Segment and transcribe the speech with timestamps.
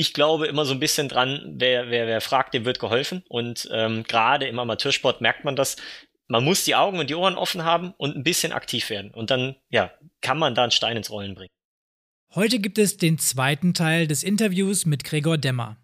[0.00, 3.22] ich glaube immer so ein bisschen dran, wer, wer, wer fragt, dem wird geholfen.
[3.28, 5.76] Und ähm, gerade im Amateursport merkt man das.
[6.26, 9.10] Man muss die Augen und die Ohren offen haben und ein bisschen aktiv werden.
[9.10, 9.92] Und dann, ja,
[10.22, 11.50] kann man da einen Stein ins Rollen bringen.
[12.34, 15.76] Heute gibt es den zweiten Teil des Interviews mit Gregor Demmer.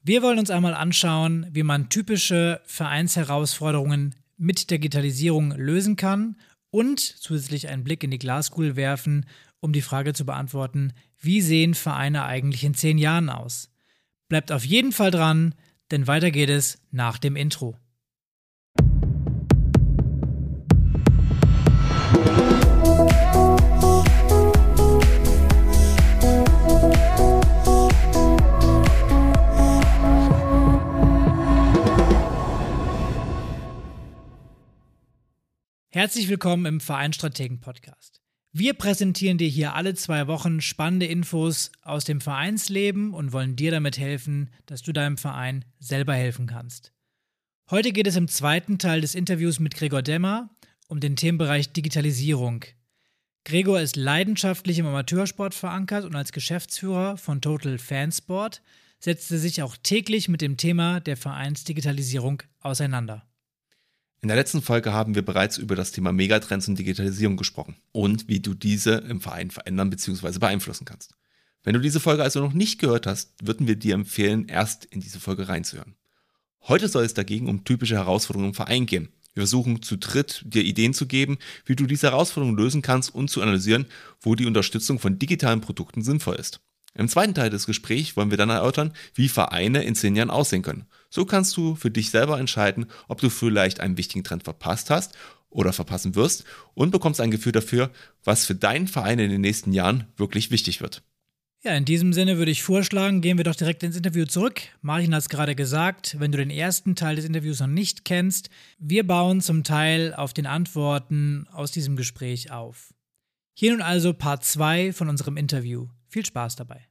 [0.00, 6.36] Wir wollen uns einmal anschauen, wie man typische Vereinsherausforderungen mit Digitalisierung lösen kann
[6.70, 9.26] und zusätzlich einen Blick in die Glaskugel werfen,
[9.62, 13.70] um die Frage zu beantworten, wie sehen Vereine eigentlich in zehn Jahren aus?
[14.28, 15.54] Bleibt auf jeden Fall dran,
[15.90, 17.78] denn weiter geht es nach dem Intro.
[35.90, 38.21] Herzlich willkommen im Vereinsstrategen Podcast.
[38.54, 43.70] Wir präsentieren dir hier alle zwei Wochen spannende Infos aus dem Vereinsleben und wollen dir
[43.70, 46.92] damit helfen, dass du deinem Verein selber helfen kannst.
[47.70, 50.50] Heute geht es im zweiten Teil des Interviews mit Gregor Demmer
[50.86, 52.66] um den Themenbereich Digitalisierung.
[53.44, 58.60] Gregor ist leidenschaftlich im Amateursport verankert und als Geschäftsführer von Total Fansport
[58.98, 63.26] setzt er sich auch täglich mit dem Thema der Vereinsdigitalisierung auseinander.
[64.24, 68.28] In der letzten Folge haben wir bereits über das Thema Megatrends und Digitalisierung gesprochen und
[68.28, 70.38] wie du diese im Verein verändern bzw.
[70.38, 71.16] beeinflussen kannst.
[71.64, 75.00] Wenn du diese Folge also noch nicht gehört hast, würden wir dir empfehlen, erst in
[75.00, 75.96] diese Folge reinzuhören.
[76.68, 79.08] Heute soll es dagegen um typische Herausforderungen im Verein gehen.
[79.34, 83.28] Wir versuchen zu dritt dir Ideen zu geben, wie du diese Herausforderungen lösen kannst und
[83.28, 83.86] zu analysieren,
[84.20, 86.60] wo die Unterstützung von digitalen Produkten sinnvoll ist.
[86.94, 90.62] Im zweiten Teil des Gesprächs wollen wir dann erörtern, wie Vereine in zehn Jahren aussehen
[90.62, 90.86] können.
[91.12, 95.12] So kannst du für dich selber entscheiden, ob du vielleicht einen wichtigen Trend verpasst hast
[95.50, 97.90] oder verpassen wirst und bekommst ein Gefühl dafür,
[98.24, 101.02] was für deinen Verein in den nächsten Jahren wirklich wichtig wird.
[101.62, 104.62] Ja, in diesem Sinne würde ich vorschlagen, gehen wir doch direkt ins Interview zurück.
[104.80, 108.48] Martin hat es gerade gesagt, wenn du den ersten Teil des Interviews noch nicht kennst,
[108.78, 112.94] wir bauen zum Teil auf den Antworten aus diesem Gespräch auf.
[113.52, 115.88] Hier nun also Part 2 von unserem Interview.
[116.08, 116.88] Viel Spaß dabei.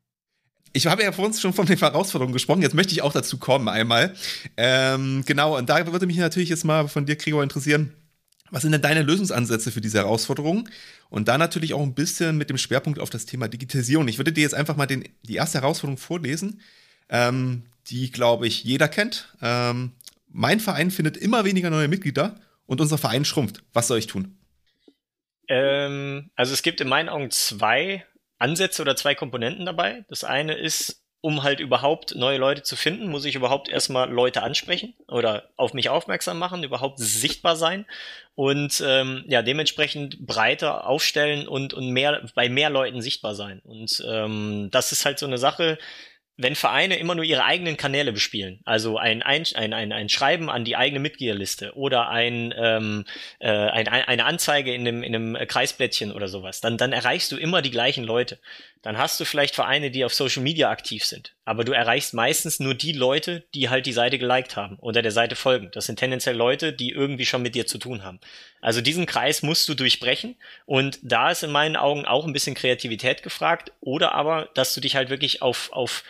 [0.74, 3.38] Ich habe ja vor uns schon von den Herausforderungen gesprochen, jetzt möchte ich auch dazu
[3.38, 4.14] kommen einmal.
[4.56, 7.94] Ähm, genau, und da würde mich natürlich jetzt mal von dir, Gregor, interessieren,
[8.52, 10.70] was sind denn deine Lösungsansätze für diese Herausforderungen?
[11.10, 14.08] Und da natürlich auch ein bisschen mit dem Schwerpunkt auf das Thema Digitalisierung.
[14.08, 16.62] Ich würde dir jetzt einfach mal den, die erste Herausforderung vorlesen,
[17.10, 19.34] ähm, die, glaube ich, jeder kennt.
[19.42, 19.92] Ähm,
[20.28, 23.64] mein Verein findet immer weniger neue Mitglieder und unser Verein schrumpft.
[23.74, 24.38] Was soll ich tun?
[25.48, 28.06] Ähm, also es gibt in meinen Augen zwei
[28.42, 30.06] Ansätze oder zwei Komponenten dabei.
[30.10, 34.42] Das eine ist, um halt überhaupt neue Leute zu finden, muss ich überhaupt erstmal Leute
[34.42, 37.86] ansprechen oder auf mich aufmerksam machen, überhaupt sichtbar sein
[38.34, 43.60] und ähm, ja dementsprechend breiter aufstellen und und mehr bei mehr Leuten sichtbar sein.
[43.64, 45.78] Und ähm, das ist halt so eine Sache
[46.42, 50.66] wenn Vereine immer nur ihre eigenen Kanäle bespielen, also ein, ein, ein, ein, Schreiben an
[50.66, 53.06] die eigene Mitgliederliste oder ein, ähm,
[53.40, 57.38] äh, ein, eine Anzeige in einem, in einem Kreisblättchen oder sowas, dann, dann erreichst du
[57.38, 58.40] immer die gleichen Leute.
[58.82, 62.60] Dann hast du vielleicht Vereine, die auf Social Media aktiv sind, aber du erreichst meistens
[62.60, 65.70] nur die Leute, die halt die Seite geliked haben oder der Seite folgen.
[65.72, 68.20] Das sind tendenziell Leute, die irgendwie schon mit dir zu tun haben.
[68.60, 70.36] Also diesen Kreis musst du durchbrechen
[70.66, 74.82] und da ist in meinen Augen auch ein bisschen Kreativität gefragt oder aber, dass du
[74.82, 76.04] dich halt wirklich auf, auf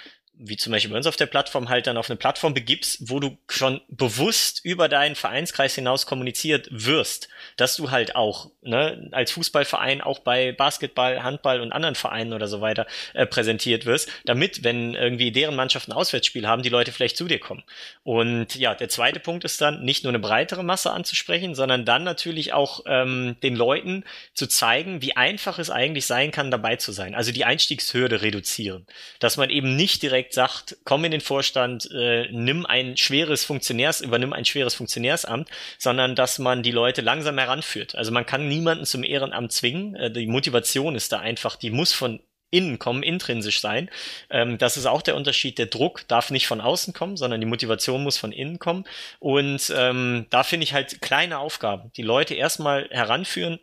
[0.43, 3.19] wie zum Beispiel bei uns auf der Plattform, halt dann auf eine Plattform begibst, wo
[3.19, 9.31] du schon bewusst über deinen Vereinskreis hinaus kommuniziert wirst, dass du halt auch ne, als
[9.31, 14.63] Fußballverein auch bei Basketball, Handball und anderen Vereinen oder so weiter äh, präsentiert wirst, damit,
[14.63, 17.63] wenn irgendwie deren Mannschaften Auswärtsspiel haben, die Leute vielleicht zu dir kommen.
[18.03, 22.03] Und ja, der zweite Punkt ist dann, nicht nur eine breitere Masse anzusprechen, sondern dann
[22.03, 26.91] natürlich auch ähm, den Leuten zu zeigen, wie einfach es eigentlich sein kann, dabei zu
[26.91, 27.13] sein.
[27.13, 28.87] Also die Einstiegshürde reduzieren.
[29.19, 34.01] Dass man eben nicht direkt sagt, komm in den Vorstand, äh, nimm ein schweres Funktionärs,
[34.01, 37.95] übernimm ein schweres Funktionärsamt, sondern dass man die Leute langsam heranführt.
[37.95, 39.95] Also man kann niemanden zum Ehrenamt zwingen.
[39.95, 42.19] Äh, die Motivation ist da einfach, die muss von
[42.51, 43.89] innen kommen, intrinsisch sein.
[44.29, 45.57] Ähm, das ist auch der Unterschied.
[45.57, 48.85] Der Druck darf nicht von außen kommen, sondern die Motivation muss von innen kommen.
[49.19, 53.59] Und ähm, da finde ich halt kleine Aufgaben, die Leute erstmal heranführen,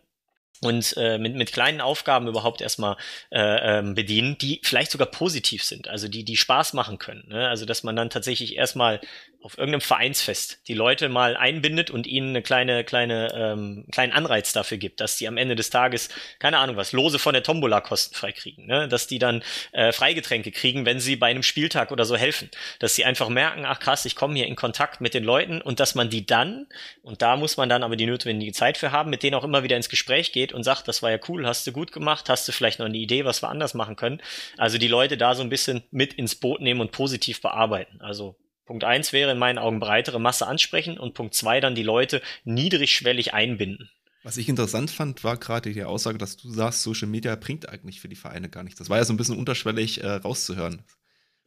[0.60, 2.96] und äh, mit, mit kleinen Aufgaben überhaupt erstmal
[3.30, 7.24] äh, ähm, bedienen, die vielleicht sogar positiv sind, also die, die Spaß machen können.
[7.28, 7.48] Ne?
[7.48, 9.00] Also dass man dann tatsächlich erstmal
[9.40, 14.52] auf irgendeinem Vereinsfest die Leute mal einbindet und ihnen eine kleine, kleine, ähm, kleinen Anreiz
[14.52, 16.08] dafür gibt, dass die am Ende des Tages,
[16.38, 18.88] keine Ahnung was, Lose von der Tombola kostenfrei kriegen, ne?
[18.88, 22.50] dass die dann äh, Freigetränke kriegen, wenn sie bei einem Spieltag oder so helfen,
[22.80, 25.78] dass sie einfach merken, ach krass, ich komme hier in Kontakt mit den Leuten und
[25.78, 26.66] dass man die dann,
[27.02, 29.62] und da muss man dann aber die notwendige Zeit für haben, mit denen auch immer
[29.62, 32.48] wieder ins Gespräch geht, und sagt, das war ja cool, hast du gut gemacht, hast
[32.48, 34.20] du vielleicht noch eine Idee, was wir anders machen können.
[34.56, 38.00] Also die Leute da so ein bisschen mit ins Boot nehmen und positiv bearbeiten.
[38.00, 38.36] Also
[38.68, 42.20] Punkt eins wäre in meinen Augen breitere Masse ansprechen und Punkt zwei dann die Leute
[42.44, 43.88] niedrigschwellig einbinden.
[44.22, 47.98] Was ich interessant fand, war gerade die Aussage, dass du sagst, Social Media bringt eigentlich
[47.98, 48.78] für die Vereine gar nichts.
[48.78, 50.82] Das war ja so ein bisschen unterschwellig äh, rauszuhören.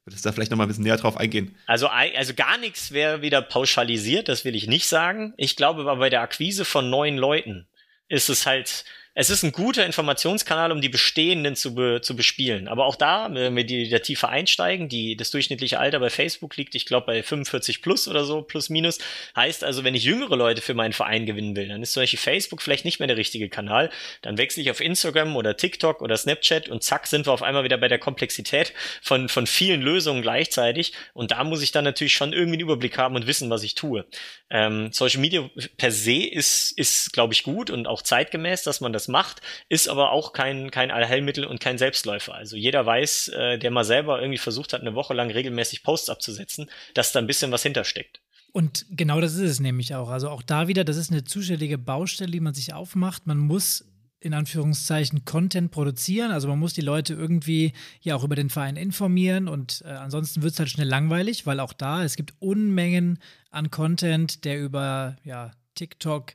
[0.03, 1.55] Würdest du da vielleicht noch mal ein bisschen näher drauf eingehen?
[1.67, 5.35] Also, also gar nichts wäre wieder pauschalisiert, das will ich nicht sagen.
[5.37, 7.67] Ich glaube aber bei der Akquise von neuen Leuten
[8.07, 12.69] ist es halt, es ist ein guter Informationskanal, um die bestehenden zu, be, zu bespielen.
[12.69, 16.55] Aber auch da, wenn wir die, der tiefer einsteigen, die, das durchschnittliche Alter bei Facebook
[16.55, 18.99] liegt, ich glaube, bei 45 plus oder so, plus minus.
[19.35, 22.19] Heißt also, wenn ich jüngere Leute für meinen Verein gewinnen will, dann ist zum Beispiel
[22.19, 23.89] Facebook vielleicht nicht mehr der richtige Kanal.
[24.21, 27.65] Dann wechsle ich auf Instagram oder TikTok oder Snapchat und zack, sind wir auf einmal
[27.65, 30.93] wieder bei der Komplexität von, von vielen Lösungen gleichzeitig.
[31.13, 33.75] Und da muss ich dann natürlich schon irgendwie einen Überblick haben und wissen, was ich
[33.75, 34.05] tue.
[34.49, 38.93] Ähm, Social Media per se ist, ist glaube ich, gut und auch zeitgemäß, dass man
[38.93, 42.35] das das macht, ist aber auch kein, kein Allheilmittel und kein Selbstläufer.
[42.35, 46.09] Also jeder weiß, äh, der mal selber irgendwie versucht hat, eine Woche lang regelmäßig Posts
[46.09, 48.21] abzusetzen, dass da ein bisschen was hintersteckt.
[48.53, 50.09] Und genau das ist es nämlich auch.
[50.09, 53.25] Also auch da wieder, das ist eine zuständige Baustelle, die man sich aufmacht.
[53.25, 53.85] Man muss
[54.19, 56.31] in Anführungszeichen Content produzieren.
[56.31, 60.43] Also man muss die Leute irgendwie ja auch über den Verein informieren und äh, ansonsten
[60.43, 63.17] wird es halt schnell langweilig, weil auch da, es gibt Unmengen
[63.49, 66.33] an Content, der über ja, TikTok,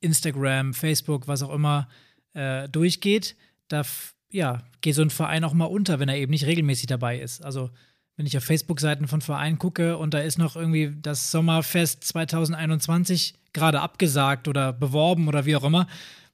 [0.00, 1.88] Instagram, Facebook, was auch immer
[2.34, 3.36] äh, durchgeht,
[3.68, 3.82] da
[4.30, 7.44] ja, geht so ein Verein auch mal unter, wenn er eben nicht regelmäßig dabei ist.
[7.44, 7.70] Also
[8.16, 13.34] wenn ich auf Facebook-Seiten von Vereinen gucke und da ist noch irgendwie das Sommerfest 2021
[13.52, 15.86] gerade abgesagt oder beworben oder wie auch immer,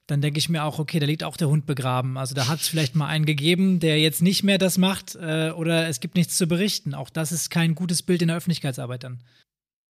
[0.07, 2.17] dann denke ich mir auch, okay, da liegt auch der Hund begraben.
[2.17, 5.51] Also da hat es vielleicht mal einen gegeben, der jetzt nicht mehr das macht äh,
[5.51, 6.93] oder es gibt nichts zu berichten.
[6.93, 9.23] Auch das ist kein gutes Bild in der Öffentlichkeitsarbeit dann.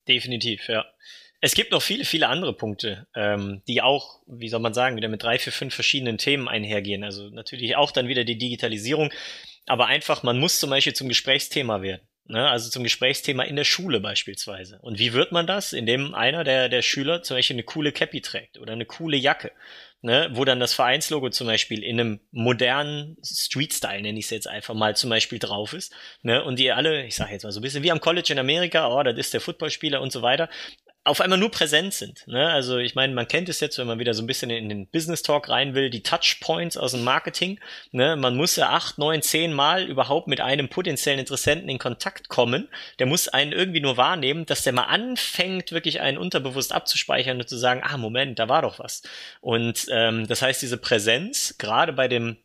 [0.07, 0.85] Definitiv, ja.
[1.41, 5.09] Es gibt noch viele, viele andere Punkte, ähm, die auch, wie soll man sagen, wieder
[5.09, 7.03] mit drei, vier, fünf verschiedenen Themen einhergehen.
[7.03, 9.11] Also natürlich auch dann wieder die Digitalisierung,
[9.67, 12.07] aber einfach, man muss zum Beispiel zum Gesprächsthema werden.
[12.27, 12.49] Ne?
[12.49, 14.79] Also zum Gesprächsthema in der Schule beispielsweise.
[14.81, 15.73] Und wie wird man das?
[15.73, 19.51] Indem einer der, der Schüler zum Beispiel eine coole Cappy trägt oder eine coole Jacke.
[20.01, 24.47] Ne, wo dann das Vereinslogo zum Beispiel in einem modernen Street-Style, nenne ich es jetzt
[24.47, 25.91] einfach mal, zum Beispiel drauf ist.
[26.21, 28.37] Ne, und die alle, ich sage jetzt mal so ein bisschen wie am College in
[28.37, 30.47] Amerika, oh, das ist der Footballspieler und so weiter
[31.06, 32.28] auf einmal nur präsent sind.
[32.28, 32.50] Ne?
[32.50, 34.88] Also ich meine, man kennt es jetzt, wenn man wieder so ein bisschen in den
[34.88, 37.60] Business Talk rein will, die Touchpoints aus dem Marketing.
[37.92, 38.16] Ne?
[38.16, 42.69] Man muss ja acht, neun, zehn Mal überhaupt mit einem potenziellen Interessenten in Kontakt kommen.
[42.98, 47.48] Der muss einen irgendwie nur wahrnehmen, dass der mal anfängt, wirklich einen unterbewusst abzuspeichern und
[47.48, 49.04] zu sagen, ah, Moment, da war doch was.
[49.42, 52.38] Und ähm, das heißt, diese Präsenz, gerade bei dem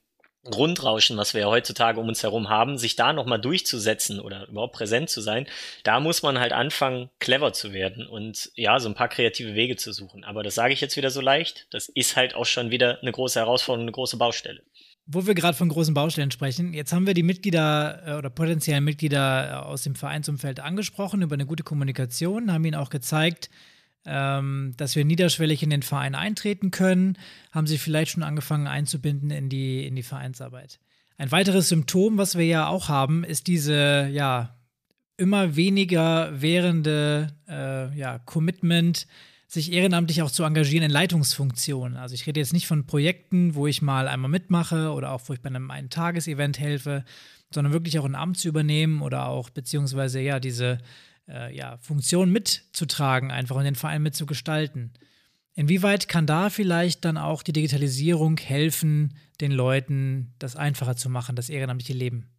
[0.44, 4.74] Grundrauschen, was wir ja heutzutage um uns herum haben, sich da nochmal durchzusetzen oder überhaupt
[4.74, 5.46] präsent zu sein,
[5.82, 9.76] da muss man halt anfangen, clever zu werden und ja, so ein paar kreative Wege
[9.76, 10.24] zu suchen.
[10.24, 11.66] Aber das sage ich jetzt wieder so leicht.
[11.70, 14.62] Das ist halt auch schon wieder eine große Herausforderung, eine große Baustelle.
[15.06, 18.84] Wo wir gerade von großen Baustellen sprechen, jetzt haben wir die Mitglieder äh, oder potenziellen
[18.84, 23.50] Mitglieder äh, aus dem Vereinsumfeld angesprochen über eine gute Kommunikation, haben ihnen auch gezeigt,
[24.06, 27.18] ähm, dass wir niederschwellig in den Verein eintreten können,
[27.52, 30.78] haben sie vielleicht schon angefangen einzubinden in die, in die Vereinsarbeit.
[31.18, 34.56] Ein weiteres Symptom, was wir ja auch haben, ist diese, ja,
[35.18, 39.06] immer weniger währende, äh, ja, Commitment,
[39.46, 41.96] sich ehrenamtlich auch zu engagieren in Leitungsfunktionen.
[41.96, 45.32] Also ich rede jetzt nicht von Projekten, wo ich mal einmal mitmache oder auch wo
[45.32, 47.04] ich bei einem einen Tagesevent helfe,
[47.52, 50.78] sondern wirklich auch ein Amt zu übernehmen oder auch beziehungsweise ja diese
[51.30, 54.92] äh, ja, Funktion mitzutragen, einfach und den Verein mitzugestalten.
[55.54, 61.36] Inwieweit kann da vielleicht dann auch die Digitalisierung helfen, den Leuten das einfacher zu machen,
[61.36, 62.30] das ehrenamtliche Leben?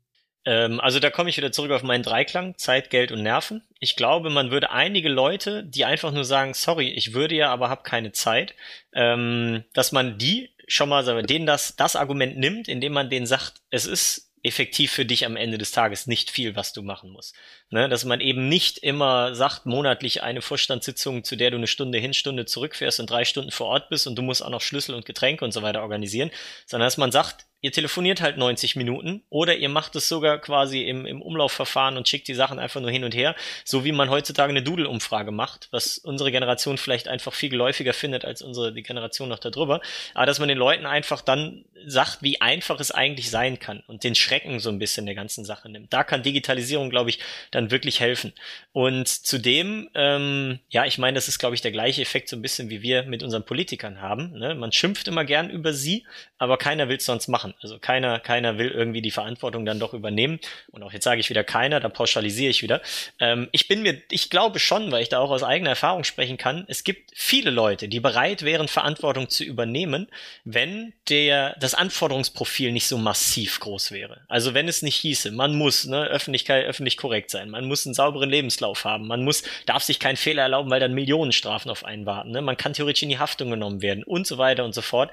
[0.46, 3.64] Ähm, also da komme ich wieder zurück auf meinen Dreiklang, Zeit, Geld und Nerven.
[3.80, 7.70] Ich glaube, man würde einige Leute, die einfach nur sagen, sorry, ich würde ja, aber
[7.70, 8.56] habe keine Zeit,
[8.94, 13.62] ähm, dass man die schon mal, denen das, das Argument nimmt, indem man denen sagt,
[13.70, 17.36] es ist effektiv für dich am Ende des Tages nicht viel, was du machen musst.
[17.70, 17.88] Ne?
[17.90, 22.14] Dass man eben nicht immer sagt, monatlich eine Vorstandssitzung, zu der du eine Stunde hin,
[22.14, 25.06] Stunde zurückfährst und drei Stunden vor Ort bist und du musst auch noch Schlüssel und
[25.06, 26.32] Getränke und so weiter organisieren,
[26.66, 30.82] sondern dass man sagt, ihr telefoniert halt 90 Minuten oder ihr macht es sogar quasi
[30.82, 34.10] im, im Umlaufverfahren und schickt die Sachen einfach nur hin und her, so wie man
[34.10, 38.84] heutzutage eine Doodle-Umfrage macht, was unsere Generation vielleicht einfach viel geläufiger findet als unsere die
[38.84, 39.82] Generation noch darüber.
[40.14, 44.04] Aber dass man den Leuten einfach dann sagt, wie einfach es eigentlich sein kann und
[44.04, 45.94] den Schrecken so ein bisschen der ganzen Sache nimmt.
[45.94, 47.20] Da kann Digitalisierung, glaube ich,
[47.52, 48.34] dann wirklich helfen.
[48.72, 52.42] Und zudem, ähm, ja, ich meine, das ist, glaube ich, der gleiche Effekt so ein
[52.42, 54.32] bisschen, wie wir mit unseren Politikern haben.
[54.38, 54.56] Ne?
[54.56, 56.06] Man schimpft immer gern über sie,
[56.38, 57.51] aber keiner will es sonst machen.
[57.52, 57.62] Schon.
[57.62, 60.40] Also keiner, keiner will irgendwie die Verantwortung dann doch übernehmen.
[60.72, 62.82] Und auch jetzt sage ich wieder keiner, da pauschalisiere ich wieder.
[63.20, 66.38] Ähm, ich bin mir, ich glaube schon, weil ich da auch aus eigener Erfahrung sprechen
[66.38, 70.08] kann, es gibt viele Leute, die bereit wären, Verantwortung zu übernehmen,
[70.44, 74.22] wenn der, das Anforderungsprofil nicht so massiv groß wäre.
[74.28, 77.94] Also wenn es nicht hieße, man muss, ne, Öffentlichkeit, öffentlich korrekt sein, man muss einen
[77.94, 82.06] sauberen Lebenslauf haben, man muss, darf sich keinen Fehler erlauben, weil dann Millionenstrafen auf einen
[82.06, 82.42] warten, ne?
[82.42, 85.12] man kann theoretisch in die Haftung genommen werden und so weiter und so fort,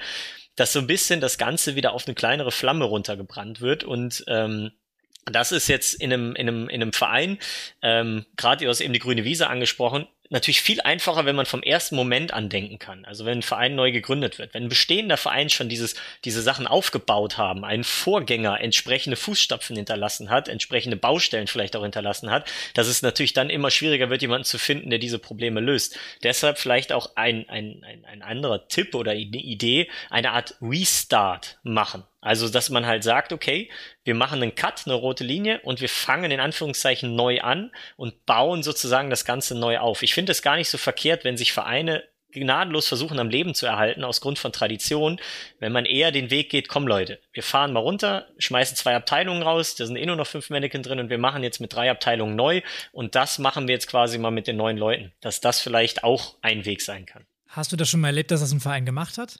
[0.58, 3.84] dass so ein bisschen das Ganze wieder auf eine kleinere Flamme runtergebrannt wird.
[3.84, 4.72] Und ähm,
[5.24, 7.38] das ist jetzt in einem, in einem, in einem Verein,
[7.80, 11.62] ähm, gerade du hast eben die grüne Wiese angesprochen, natürlich viel einfacher, wenn man vom
[11.62, 13.04] ersten Moment an denken kann.
[13.04, 14.54] Also wenn ein Verein neu gegründet wird.
[14.54, 15.94] Wenn ein bestehender Verein schon dieses,
[16.24, 22.30] diese Sachen aufgebaut haben, einen Vorgänger entsprechende Fußstapfen hinterlassen hat, entsprechende Baustellen vielleicht auch hinterlassen
[22.30, 25.98] hat, dass es natürlich dann immer schwieriger wird, jemanden zu finden, der diese Probleme löst.
[26.22, 31.58] Deshalb vielleicht auch ein, ein, ein, ein anderer Tipp oder eine Idee, eine Art Restart
[31.62, 32.04] machen.
[32.20, 33.70] Also, dass man halt sagt, okay,
[34.04, 38.26] wir machen einen Cut, eine rote Linie und wir fangen in Anführungszeichen neu an und
[38.26, 40.02] bauen sozusagen das Ganze neu auf.
[40.02, 43.66] Ich finde es gar nicht so verkehrt, wenn sich Vereine gnadenlos versuchen am Leben zu
[43.66, 45.18] erhalten aus Grund von Tradition,
[45.60, 49.42] wenn man eher den Weg geht, komm Leute, wir fahren mal runter, schmeißen zwei Abteilungen
[49.42, 51.90] raus, da sind eh nur noch fünf Mannequin drin und wir machen jetzt mit drei
[51.90, 52.60] Abteilungen neu
[52.92, 56.36] und das machen wir jetzt quasi mal mit den neuen Leuten, dass das vielleicht auch
[56.42, 57.24] ein Weg sein kann.
[57.48, 59.38] Hast du das schon mal erlebt, dass das ein Verein gemacht hat?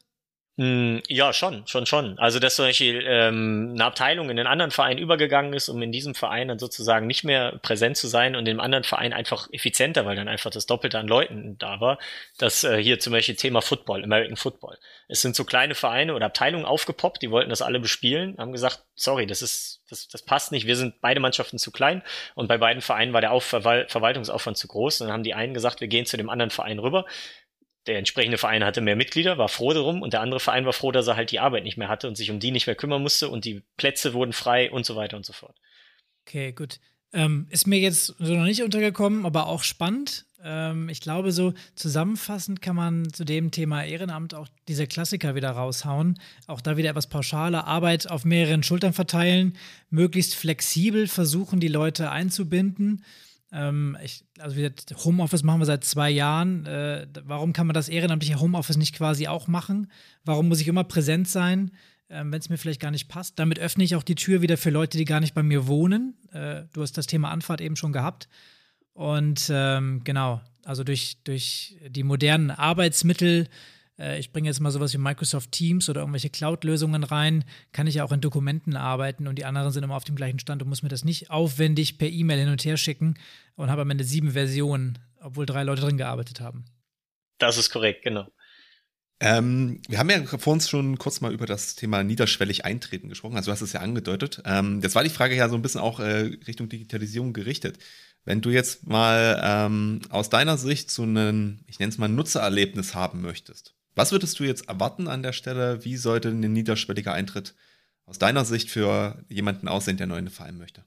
[0.59, 2.19] Hm, ja, schon, schon, schon.
[2.19, 5.93] Also, dass zum Beispiel ähm, eine Abteilung in einen anderen Verein übergegangen ist, um in
[5.93, 10.05] diesem Verein dann sozusagen nicht mehr präsent zu sein und im anderen Verein einfach effizienter,
[10.05, 12.01] weil dann einfach das Doppelte an Leuten da war.
[12.39, 14.79] Das äh, hier zum Beispiel Thema Football, American Football.
[15.07, 18.83] Es sind so kleine Vereine oder Abteilungen aufgepoppt, die wollten das alle bespielen, haben gesagt,
[18.97, 22.03] sorry, das ist, das, das passt nicht, wir sind beide Mannschaften zu klein
[22.35, 25.01] und bei beiden Vereinen war der Auf Verwal Verwaltungsaufwand zu groß.
[25.01, 27.07] Und dann haben die einen gesagt, wir gehen zu dem anderen Verein rüber
[27.89, 30.93] der entsprechende Verein hatte mehr Mitglieder, war froh darum und der andere Verein war froh,
[30.93, 33.03] dass er halt die Arbeit nicht mehr hatte und sich um die nicht mehr kümmern
[33.03, 35.57] musste und die Plätze wurden frei und so weiter und so fort.
[36.27, 36.79] Okay, gut.
[37.13, 40.27] Ähm, ist mir jetzt so noch nicht untergekommen, aber auch spannend.
[40.45, 45.51] Ähm, ich glaube, so zusammenfassend kann man zu dem Thema Ehrenamt auch diese Klassiker wieder
[45.51, 46.21] raushauen.
[46.47, 49.57] Auch da wieder etwas pauschale Arbeit auf mehreren Schultern verteilen,
[49.89, 53.05] möglichst flexibel versuchen, die Leute einzubinden.
[53.53, 56.67] Ähm, ich, also wie gesagt, Homeoffice machen wir seit zwei Jahren.
[56.67, 59.91] Äh, warum kann man das ehrenamtliche Homeoffice nicht quasi auch machen?
[60.25, 61.71] Warum muss ich immer präsent sein,
[62.09, 63.39] äh, wenn es mir vielleicht gar nicht passt?
[63.39, 66.15] Damit öffne ich auch die Tür wieder für Leute, die gar nicht bei mir wohnen.
[66.33, 68.29] Äh, du hast das Thema Anfahrt eben schon gehabt.
[68.93, 73.49] Und ähm, genau, also durch, durch die modernen Arbeitsmittel
[73.99, 78.05] ich bringe jetzt mal sowas wie Microsoft Teams oder irgendwelche Cloud-Lösungen rein, kann ich ja
[78.05, 80.83] auch in Dokumenten arbeiten und die anderen sind immer auf dem gleichen Stand und muss
[80.83, 83.19] mir das nicht aufwendig per E-Mail hin und her schicken
[83.57, 86.65] und habe am Ende sieben Versionen, obwohl drei Leute drin gearbeitet haben.
[87.39, 88.27] Das ist korrekt, genau.
[89.21, 93.37] Ähm, wir haben ja vor uns schon kurz mal über das Thema niederschwellig eintreten gesprochen.
[93.37, 94.43] Also du hast es ja angedeutet.
[94.45, 97.79] Ähm, jetzt war die Frage ja so ein bisschen auch äh, Richtung Digitalisierung gerichtet.
[98.25, 102.95] Wenn du jetzt mal ähm, aus deiner Sicht so einen, ich nenne es mal Nutzererlebnis
[102.95, 105.85] haben möchtest, was würdest du jetzt erwarten an der Stelle?
[105.85, 107.55] Wie sollte ein niederschwelliger Eintritt
[108.07, 110.85] aus deiner Sicht für jemanden aussehen, der neu in den Verein möchte?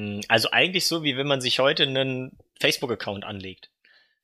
[0.00, 3.70] Hm, also eigentlich so, wie wenn man sich heute einen Facebook-Account anlegt.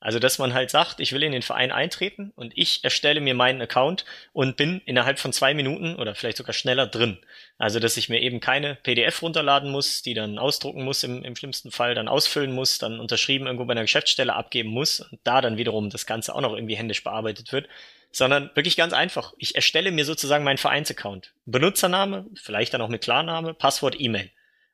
[0.05, 3.35] Also, dass man halt sagt, ich will in den Verein eintreten und ich erstelle mir
[3.35, 7.19] meinen Account und bin innerhalb von zwei Minuten oder vielleicht sogar schneller drin.
[7.57, 11.37] Also, dass ich mir eben keine PDF runterladen muss, die dann ausdrucken muss, im, im
[11.37, 15.41] schlimmsten Fall dann ausfüllen muss, dann unterschrieben irgendwo bei einer Geschäftsstelle abgeben muss und da
[15.41, 17.69] dann wiederum das Ganze auch noch irgendwie händisch bearbeitet wird,
[18.11, 19.35] sondern wirklich ganz einfach.
[19.39, 21.33] Ich erstelle mir sozusagen meinen Vereinsaccount.
[21.47, 24.33] Benutzername, vielleicht dann auch mit Klarname, Passwort, E-Mail.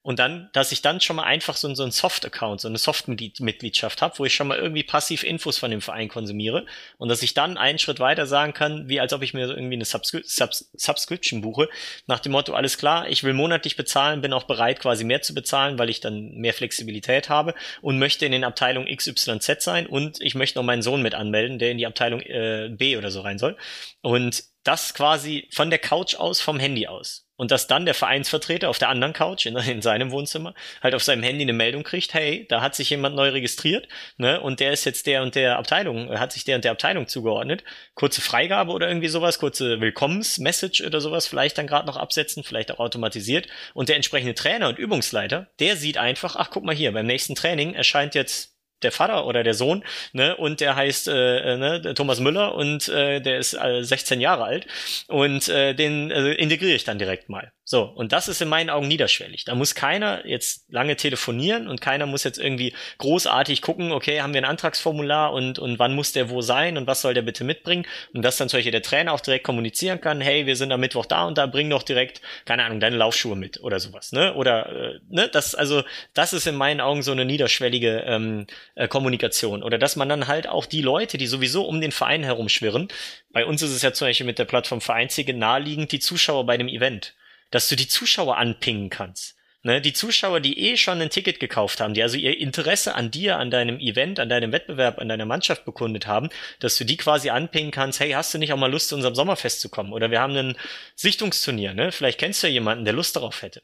[0.08, 4.00] Und dann, dass ich dann schon mal einfach so, so einen Soft-Account, so eine Soft-Mitgliedschaft
[4.00, 6.64] habe, wo ich schon mal irgendwie passiv Infos von dem Verein konsumiere
[6.96, 9.74] und dass ich dann einen Schritt weiter sagen kann, wie als ob ich mir irgendwie
[9.74, 11.68] eine Subscri Subs Subscription buche,
[12.06, 15.34] nach dem Motto, alles klar, ich will monatlich bezahlen, bin auch bereit, quasi mehr zu
[15.34, 20.22] bezahlen, weil ich dann mehr Flexibilität habe und möchte in den Abteilungen XYZ sein und
[20.22, 23.20] ich möchte noch meinen Sohn mit anmelden, der in die Abteilung äh, B oder so
[23.20, 23.58] rein soll.
[24.00, 28.68] Und das quasi von der Couch aus, vom Handy aus und dass dann der Vereinsvertreter
[28.68, 32.12] auf der anderen Couch in, in, seinem Wohnzimmer halt auf seinem Handy eine Meldung kriegt,
[32.12, 35.56] hey, da hat sich jemand neu registriert, ne, und der ist jetzt der und der
[35.56, 37.64] Abteilung, hat sich der und der Abteilung zugeordnet.
[37.94, 42.70] Kurze Freigabe oder irgendwie sowas, kurze Willkommensmessage oder sowas vielleicht dann gerade noch absetzen, vielleicht
[42.70, 43.48] auch automatisiert.
[43.72, 47.34] Und der entsprechende Trainer und Übungsleiter, der sieht einfach, ach guck mal hier, beim nächsten
[47.34, 51.94] Training erscheint jetzt der Vater oder der Sohn, ne, und der heißt äh, äh ne,
[51.94, 54.66] Thomas Müller und äh, der ist äh, 16 Jahre alt
[55.08, 57.52] und äh, den äh, integriere ich dann direkt mal.
[57.70, 59.44] So, und das ist in meinen Augen niederschwellig.
[59.44, 64.32] Da muss keiner jetzt lange telefonieren und keiner muss jetzt irgendwie großartig gucken, okay, haben
[64.32, 67.44] wir ein Antragsformular und, und wann muss der wo sein und was soll der bitte
[67.44, 67.84] mitbringen?
[68.14, 70.80] Und dass dann zum Beispiel der Trainer auch direkt kommunizieren kann, hey, wir sind am
[70.80, 74.32] Mittwoch da und da, bring doch direkt, keine Ahnung, deine Laufschuhe mit oder sowas, ne?
[74.32, 75.82] Oder, äh, ne, das, also,
[76.14, 78.46] das ist in meinen Augen so eine niederschwellige ähm,
[78.76, 79.62] äh, Kommunikation.
[79.62, 82.88] Oder dass man dann halt auch die Leute, die sowieso um den Verein herumschwirren,
[83.30, 86.56] bei uns ist es ja zum Beispiel mit der Plattform Vereinzige naheliegend die Zuschauer bei
[86.56, 87.12] dem Event
[87.50, 89.38] dass du die Zuschauer anpingen kannst.
[89.64, 93.10] Ne, die Zuschauer, die eh schon ein Ticket gekauft haben, die also ihr Interesse an
[93.10, 96.28] dir, an deinem Event, an deinem Wettbewerb, an deiner Mannschaft bekundet haben,
[96.60, 99.16] dass du die quasi anpingen kannst, hey, hast du nicht auch mal Lust, zu unserem
[99.16, 99.92] Sommerfest zu kommen?
[99.92, 100.56] Oder wir haben ein
[100.94, 101.90] Sichtungsturnier, ne?
[101.90, 103.62] Vielleicht kennst du ja jemanden, der Lust darauf hätte.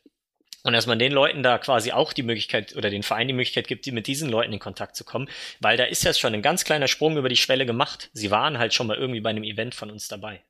[0.64, 3.68] Und dass man den Leuten da quasi auch die Möglichkeit oder den Verein die Möglichkeit
[3.68, 5.28] gibt, die mit diesen Leuten in Kontakt zu kommen,
[5.60, 8.10] weil da ist ja schon ein ganz kleiner Sprung über die Schwelle gemacht.
[8.14, 10.42] Sie waren halt schon mal irgendwie bei einem Event von uns dabei.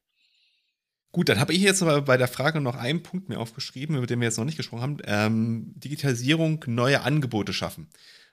[1.14, 4.04] Gut, dann habe ich jetzt aber bei der Frage noch einen Punkt mir aufgeschrieben, über
[4.04, 4.96] den wir jetzt noch nicht gesprochen haben.
[5.04, 7.86] Ähm, Digitalisierung, neue Angebote schaffen.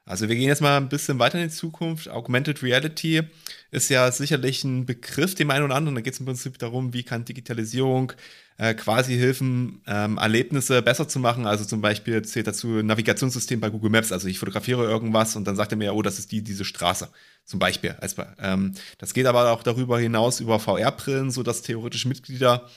[0.03, 2.09] Also wir gehen jetzt mal ein bisschen weiter in die Zukunft.
[2.09, 3.21] Augmented Reality
[3.69, 5.93] ist ja sicherlich ein Begriff, dem einen oder anderen.
[5.93, 8.13] Da geht es im Prinzip darum, wie kann Digitalisierung
[8.57, 11.45] äh, quasi helfen, ähm, Erlebnisse besser zu machen.
[11.45, 14.11] Also zum Beispiel zählt dazu ein Navigationssystem bei Google Maps.
[14.11, 17.09] Also ich fotografiere irgendwas und dann sagt er mir, oh, das ist die, diese Straße.
[17.45, 17.95] Zum Beispiel.
[17.99, 22.69] Als, ähm, das geht aber auch darüber hinaus über VR-Brillen, sodass theoretisch Mitglieder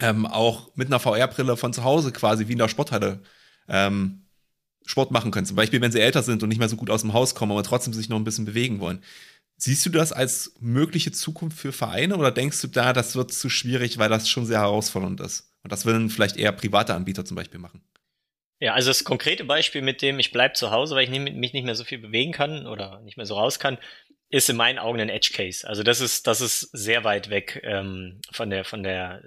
[0.00, 3.22] ähm, auch mit einer VR-Brille von zu Hause quasi wie in der Sporthalle
[3.68, 4.26] ähm,
[4.84, 5.46] Sport machen können.
[5.46, 7.52] Zum Beispiel, wenn sie älter sind und nicht mehr so gut aus dem Haus kommen,
[7.52, 9.02] aber trotzdem sich noch ein bisschen bewegen wollen.
[9.56, 13.48] Siehst du das als mögliche Zukunft für Vereine oder denkst du da, das wird zu
[13.48, 15.52] schwierig, weil das schon sehr herausfordernd ist?
[15.62, 17.80] Und das würden vielleicht eher private Anbieter zum Beispiel machen.
[18.62, 21.64] Ja, also das konkrete Beispiel mit dem, ich bleibe zu Hause, weil ich mich nicht
[21.64, 23.76] mehr so viel bewegen kann oder nicht mehr so raus kann,
[24.30, 25.66] ist in meinen Augen ein Edge Case.
[25.66, 29.20] Also das ist, das ist sehr weit weg ähm, von der, von der,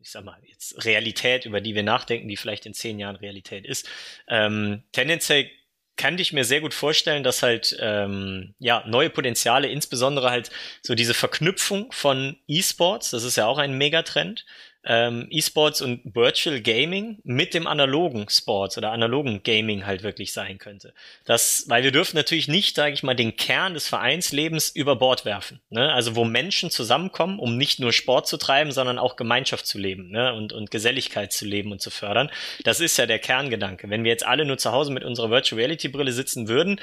[0.00, 3.64] ich sag mal, jetzt Realität, über die wir nachdenken, die vielleicht in zehn Jahren Realität
[3.64, 3.88] ist.
[4.26, 5.48] Ähm, tendenziell
[5.96, 10.50] kann ich mir sehr gut vorstellen, dass halt ähm, ja neue Potenziale, insbesondere halt
[10.82, 14.46] so diese Verknüpfung von E-Sports, das ist ja auch ein Megatrend,
[14.84, 20.58] ähm, E-Sports und Virtual Gaming mit dem analogen Sports oder analogen Gaming halt wirklich sein
[20.58, 20.94] könnte.
[21.24, 25.24] Das, weil wir dürfen natürlich nicht, sage ich mal, den Kern des Vereinslebens über Bord
[25.24, 25.60] werfen.
[25.68, 25.92] Ne?
[25.92, 30.10] Also wo Menschen zusammenkommen, um nicht nur Sport zu treiben, sondern auch Gemeinschaft zu leben
[30.10, 30.34] ne?
[30.34, 32.30] und, und Geselligkeit zu leben und zu fördern.
[32.64, 33.90] Das ist ja der Kerngedanke.
[33.90, 36.80] Wenn wir jetzt alle nur zu Hause mit unserer Virtual Reality Brille sitzen würden,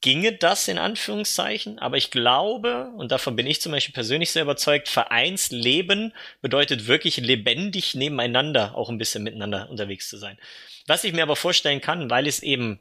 [0.00, 4.42] ginge das in Anführungszeichen, aber ich glaube, und davon bin ich zum Beispiel persönlich sehr
[4.42, 10.38] überzeugt, Vereinsleben bedeutet wirklich lebendig nebeneinander auch ein bisschen miteinander unterwegs zu sein.
[10.86, 12.80] Was ich mir aber vorstellen kann, weil es eben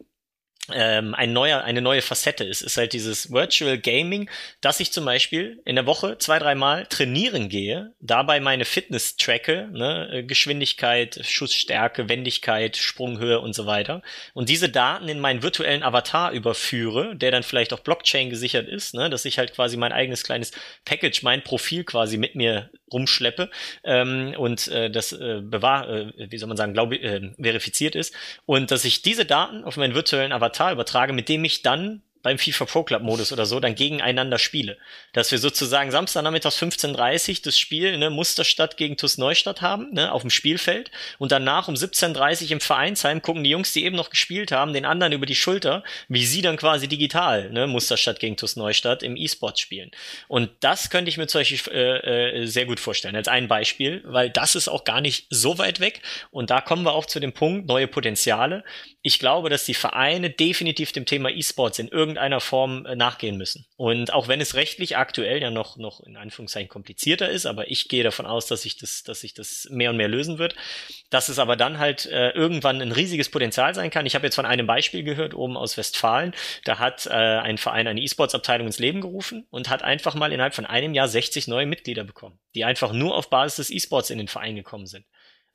[0.74, 4.30] ähm, ein neuer, eine neue Facette ist, ist halt dieses Virtual Gaming,
[4.62, 9.70] dass ich zum Beispiel in der Woche zwei, dreimal trainieren gehe, dabei meine Fitness tracke,
[9.72, 14.02] ne, äh, Geschwindigkeit, Schussstärke, Wendigkeit, Sprunghöhe und so weiter
[14.34, 18.94] und diese Daten in meinen virtuellen Avatar überführe, der dann vielleicht auch Blockchain gesichert ist,
[18.94, 20.52] ne, dass ich halt quasi mein eigenes kleines
[20.86, 23.50] Package, mein Profil quasi mit mir rumschleppe
[23.84, 28.14] ähm, und äh, das äh, bewahr, äh, wie soll man sagen, glaube äh, verifiziert ist
[28.46, 32.38] und dass ich diese Daten auf meinen virtuellen Avatar übertrage, mit dem ich dann beim
[32.38, 34.78] FIFA Pro Club Modus oder so dann gegeneinander spiele.
[35.14, 40.22] Dass wir sozusagen Samstagnachmittags 15.30 das Spiel, ne, Musterstadt gegen TuS Neustadt haben, ne, auf
[40.22, 44.52] dem Spielfeld und danach um 17.30 im Vereinsheim gucken die Jungs, die eben noch gespielt
[44.52, 48.58] haben, den anderen über die Schulter, wie sie dann quasi digital, ne, Musterstadt gegen TuS
[48.58, 49.92] Neustadt im E-Sport spielen.
[50.28, 54.04] Und das könnte ich mir zum Beispiel äh, äh, sehr gut vorstellen, als ein Beispiel,
[54.06, 56.02] weil das ist auch gar nicht so weit weg
[56.32, 58.64] und da kommen wir auch zu dem Punkt, neue Potenziale.
[59.02, 62.09] Ich glaube, dass die Vereine definitiv dem Thema E-Sports in irgendeiner
[62.40, 63.66] Form äh, nachgehen müssen.
[63.76, 67.88] Und auch wenn es rechtlich aktuell ja noch, noch in Anführungszeichen komplizierter ist, aber ich
[67.88, 70.56] gehe davon aus, dass sich das, dass sich das mehr und mehr lösen wird,
[71.10, 74.06] dass es aber dann halt äh, irgendwann ein riesiges Potenzial sein kann.
[74.06, 76.34] Ich habe jetzt von einem Beispiel gehört, oben aus Westfalen,
[76.66, 80.56] da hat äh, ein Verein eine E-Sports-Abteilung ins Leben gerufen und hat einfach mal innerhalb
[80.56, 84.18] von einem Jahr 60 neue Mitglieder bekommen, die einfach nur auf Basis des E-Sports in
[84.18, 85.06] den Verein gekommen sind.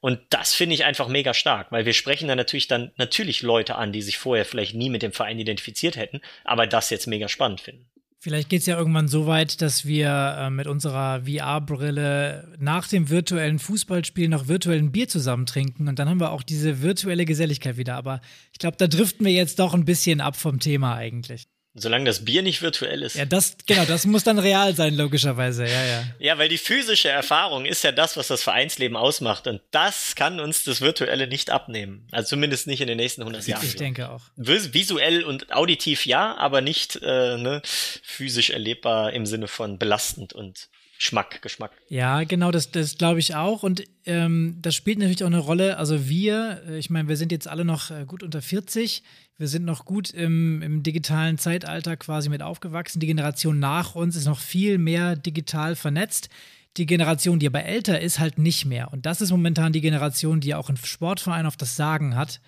[0.05, 3.77] Und das finde ich einfach mega stark, weil wir sprechen da natürlich dann natürlich Leute
[3.77, 7.27] an, die sich vorher vielleicht nie mit dem Verein identifiziert hätten, aber das jetzt mega
[7.27, 7.87] spannend finden.
[8.19, 13.09] Vielleicht geht es ja irgendwann so weit, dass wir äh, mit unserer VR-Brille nach dem
[13.09, 17.79] virtuellen Fußballspiel noch virtuellen Bier zusammen trinken und dann haben wir auch diese virtuelle Geselligkeit
[17.79, 17.95] wieder.
[17.95, 18.21] Aber
[18.53, 21.47] ich glaube, da driften wir jetzt doch ein bisschen ab vom Thema eigentlich.
[21.77, 23.17] Solange das Bier nicht virtuell ist.
[23.17, 26.05] Ja, das, genau, das muss dann real sein, logischerweise, ja, ja.
[26.21, 29.49] Ja, weil die physische Erfahrung ist ja das, was das Vereinsleben ausmacht.
[29.49, 32.07] Und das kann uns das Virtuelle nicht abnehmen.
[32.13, 33.67] Also zumindest nicht in den nächsten 100 Jahren.
[33.67, 34.23] Ich denke auch.
[34.37, 40.69] Visuell und auditiv ja, aber nicht äh, ne, physisch erlebbar im Sinne von belastend und
[40.97, 41.73] Schmack, Geschmack.
[41.89, 43.63] Ja, genau, das, das glaube ich auch.
[43.63, 45.77] Und ähm, das spielt natürlich auch eine Rolle.
[45.77, 49.03] Also wir, äh, ich meine, wir sind jetzt alle noch äh, gut unter 40.
[49.37, 53.01] Wir sind noch gut im, im digitalen Zeitalter quasi mit aufgewachsen.
[53.01, 56.29] Die Generation nach uns ist noch viel mehr digital vernetzt.
[56.77, 58.93] Die Generation, die aber älter ist, halt nicht mehr.
[58.93, 62.41] Und das ist momentan die Generation, die auch im Sportverein auf das Sagen hat.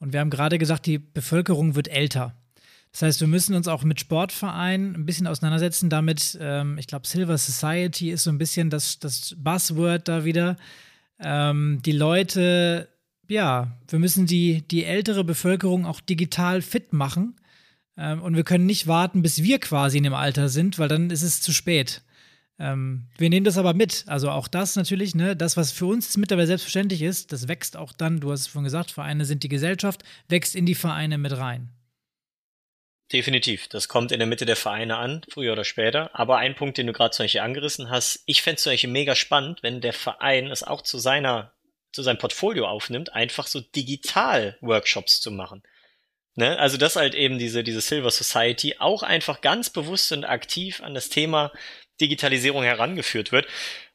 [0.00, 2.34] Und wir haben gerade gesagt, die Bevölkerung wird älter.
[2.90, 5.90] Das heißt, wir müssen uns auch mit Sportvereinen ein bisschen auseinandersetzen.
[5.90, 10.56] Damit, ähm, ich glaube, Silver Society ist so ein bisschen das, das Buzzword da wieder.
[11.20, 12.88] Ähm, die Leute,
[13.28, 17.36] ja, wir müssen die, die ältere Bevölkerung auch digital fit machen.
[17.96, 21.10] Ähm, und wir können nicht warten, bis wir quasi in dem Alter sind, weil dann
[21.10, 22.02] ist es zu spät.
[22.58, 24.04] Ähm, wir nehmen das aber mit.
[24.06, 27.92] Also auch das natürlich, ne, das, was für uns mittlerweile selbstverständlich ist, das wächst auch
[27.92, 31.36] dann, du hast es vorhin gesagt, Vereine sind die Gesellschaft, wächst in die Vereine mit
[31.36, 31.70] rein.
[33.12, 33.68] Definitiv.
[33.68, 36.10] Das kommt in der Mitte der Vereine an, früher oder später.
[36.14, 38.90] Aber ein Punkt, den du gerade zum Beispiel angerissen hast, ich fände es zum Beispiel
[38.90, 41.52] mega spannend, wenn der Verein es auch zu seiner,
[41.92, 45.62] zu seinem Portfolio aufnimmt, einfach so digital Workshops zu machen.
[46.34, 46.58] Ne?
[46.58, 50.94] Also dass halt eben diese, diese Silver Society auch einfach ganz bewusst und aktiv an
[50.94, 51.52] das Thema
[52.02, 53.46] Digitalisierung herangeführt wird.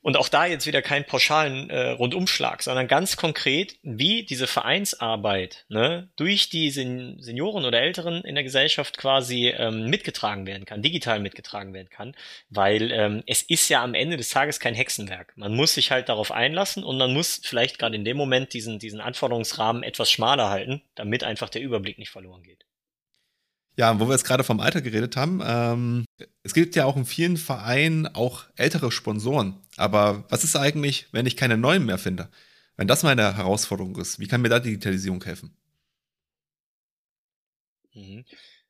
[0.02, 5.66] Und auch da jetzt wieder keinen pauschalen äh, Rundumschlag, sondern ganz konkret, wie diese Vereinsarbeit
[5.68, 10.82] ne, durch die Sen Senioren oder Älteren in der Gesellschaft quasi ähm, mitgetragen werden kann,
[10.82, 12.16] digital mitgetragen werden kann,
[12.50, 15.34] weil ähm, es ist ja am Ende des Tages kein Hexenwerk.
[15.36, 18.80] Man muss sich halt darauf einlassen und man muss vielleicht gerade in dem Moment diesen,
[18.80, 22.64] diesen Anforderungsrahmen etwas schmaler halten, damit einfach der Überblick nicht verloren geht.
[23.76, 26.06] Ja, wo wir jetzt gerade vom Alter geredet haben, ähm,
[26.44, 29.56] es gibt ja auch in vielen Vereinen auch ältere Sponsoren.
[29.78, 32.30] Aber was ist eigentlich, wenn ich keine neuen mehr finde?
[32.78, 35.56] Wenn das meine Herausforderung ist, wie kann mir da Digitalisierung helfen?
[37.96, 38.24] Mhm.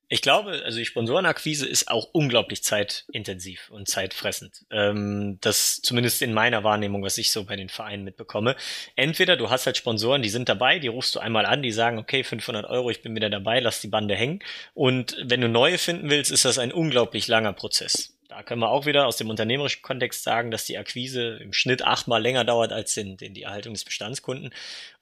[0.10, 4.66] Ich glaube, also die Sponsorenakquise ist auch unglaublich zeitintensiv und zeitfressend.
[4.72, 8.56] Ähm, das zumindest in meiner Wahrnehmung, was ich so bei den Vereinen mitbekomme.
[8.96, 11.98] Entweder du hast halt Sponsoren, die sind dabei, die rufst du einmal an, die sagen,
[11.98, 14.40] okay, 500 Euro, ich bin wieder dabei, lass die Bande hängen.
[14.74, 18.14] Und wenn du neue finden willst, ist das ein unglaublich langer Prozess.
[18.30, 21.84] Da können wir auch wieder aus dem unternehmerischen Kontext sagen, dass die Akquise im Schnitt
[21.84, 24.54] achtmal länger dauert als in, in die Erhaltung des Bestandskunden.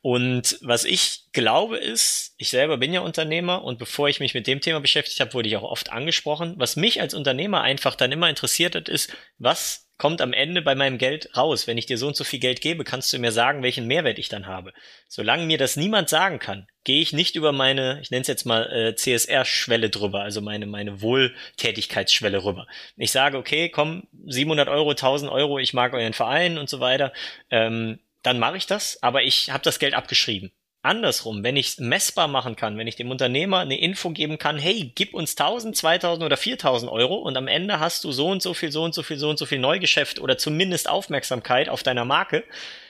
[0.06, 4.46] Und was ich glaube ist, ich selber bin ja Unternehmer und bevor ich mich mit
[4.46, 6.54] dem Thema beschäftigt habe, wurde ich auch oft angesprochen.
[6.58, 10.76] Was mich als Unternehmer einfach dann immer interessiert hat, ist, was kommt am Ende bei
[10.76, 11.66] meinem Geld raus.
[11.66, 14.20] Wenn ich dir so und so viel Geld gebe, kannst du mir sagen, welchen Mehrwert
[14.20, 14.74] ich dann habe.
[15.08, 18.46] Solange mir das niemand sagen kann, gehe ich nicht über meine, ich nenne es jetzt
[18.46, 22.68] mal äh, CSR-Schwelle drüber, also meine meine Wohltätigkeitsschwelle rüber.
[22.96, 27.12] Ich sage, okay, komm, 700 Euro, 1000 Euro, ich mag euren Verein und so weiter,
[27.50, 30.52] ähm, dann mache ich das, aber ich habe das Geld abgeschrieben.
[30.86, 34.60] Andersrum, wenn ich es messbar machen kann, wenn ich dem Unternehmer eine Info geben kann,
[34.60, 38.44] hey, gib uns 1000, 2000 oder 4000 Euro und am Ende hast du so und
[38.44, 41.82] so viel, so und so viel, so und so viel Neugeschäft oder zumindest Aufmerksamkeit auf
[41.82, 42.44] deiner Marke,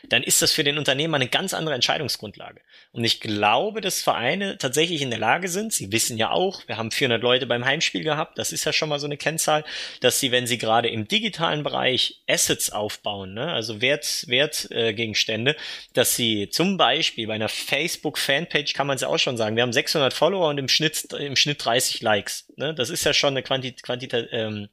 [0.09, 2.61] dann ist das für den Unternehmer eine ganz andere Entscheidungsgrundlage.
[2.91, 6.77] Und ich glaube, dass Vereine tatsächlich in der Lage sind, sie wissen ja auch, wir
[6.77, 9.63] haben 400 Leute beim Heimspiel gehabt, das ist ja schon mal so eine Kennzahl,
[10.01, 15.59] dass sie, wenn sie gerade im digitalen Bereich Assets aufbauen, ne, also Wert, Wertgegenstände, äh,
[15.93, 19.63] dass sie zum Beispiel bei einer Facebook-Fanpage kann man es ja auch schon sagen, wir
[19.63, 22.47] haben 600 Follower und im Schnitt, im Schnitt 30 Likes.
[22.55, 22.73] Ne?
[22.73, 24.69] Das ist ja schon eine Quantität ähm,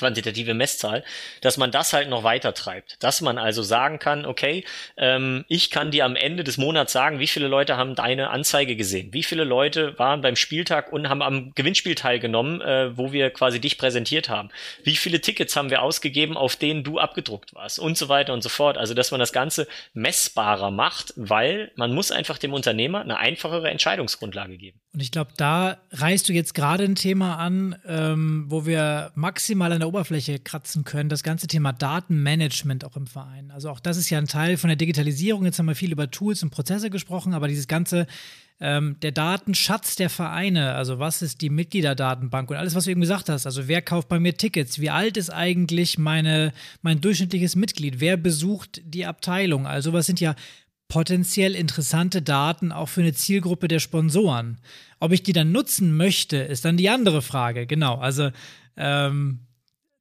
[0.00, 1.04] quantitative Messzahl,
[1.42, 2.96] dass man das halt noch weiter treibt.
[3.00, 4.64] Dass man also sagen kann, okay,
[4.96, 8.76] ähm, ich kann dir am Ende des Monats sagen, wie viele Leute haben deine Anzeige
[8.76, 13.30] gesehen, wie viele Leute waren beim Spieltag und haben am Gewinnspiel teilgenommen, äh, wo wir
[13.30, 14.48] quasi dich präsentiert haben,
[14.84, 18.42] wie viele Tickets haben wir ausgegeben, auf denen du abgedruckt warst und so weiter und
[18.42, 18.78] so fort.
[18.78, 23.70] Also dass man das Ganze messbarer macht, weil man muss einfach dem Unternehmer eine einfachere
[23.70, 24.80] Entscheidungsgrundlage geben.
[24.92, 29.72] Und ich glaube, da reißt du jetzt gerade ein Thema an, ähm, wo wir maximal
[29.72, 33.50] an der Oberfläche kratzen können, das ganze Thema Datenmanagement auch im Verein.
[33.50, 35.44] Also auch das ist ja ein Teil von der Digitalisierung.
[35.44, 38.06] Jetzt haben wir viel über Tools und Prozesse gesprochen, aber dieses ganze
[38.60, 43.00] ähm, der Datenschatz der Vereine, also was ist die Mitgliederdatenbank und alles, was du eben
[43.00, 47.56] gesagt hast, also wer kauft bei mir Tickets, wie alt ist eigentlich meine, mein durchschnittliches
[47.56, 50.36] Mitglied, wer besucht die Abteilung, also was sind ja
[50.88, 54.58] potenziell interessante Daten auch für eine Zielgruppe der Sponsoren.
[54.98, 57.66] Ob ich die dann nutzen möchte, ist dann die andere Frage.
[57.66, 58.30] Genau, also
[58.76, 59.46] ähm,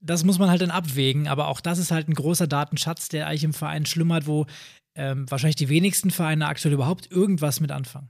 [0.01, 3.27] das muss man halt dann abwägen, aber auch das ist halt ein großer Datenschatz, der
[3.27, 4.45] eigentlich im Verein schlummert, wo
[4.95, 8.09] ähm, wahrscheinlich die wenigsten Vereine aktuell überhaupt irgendwas mit anfangen.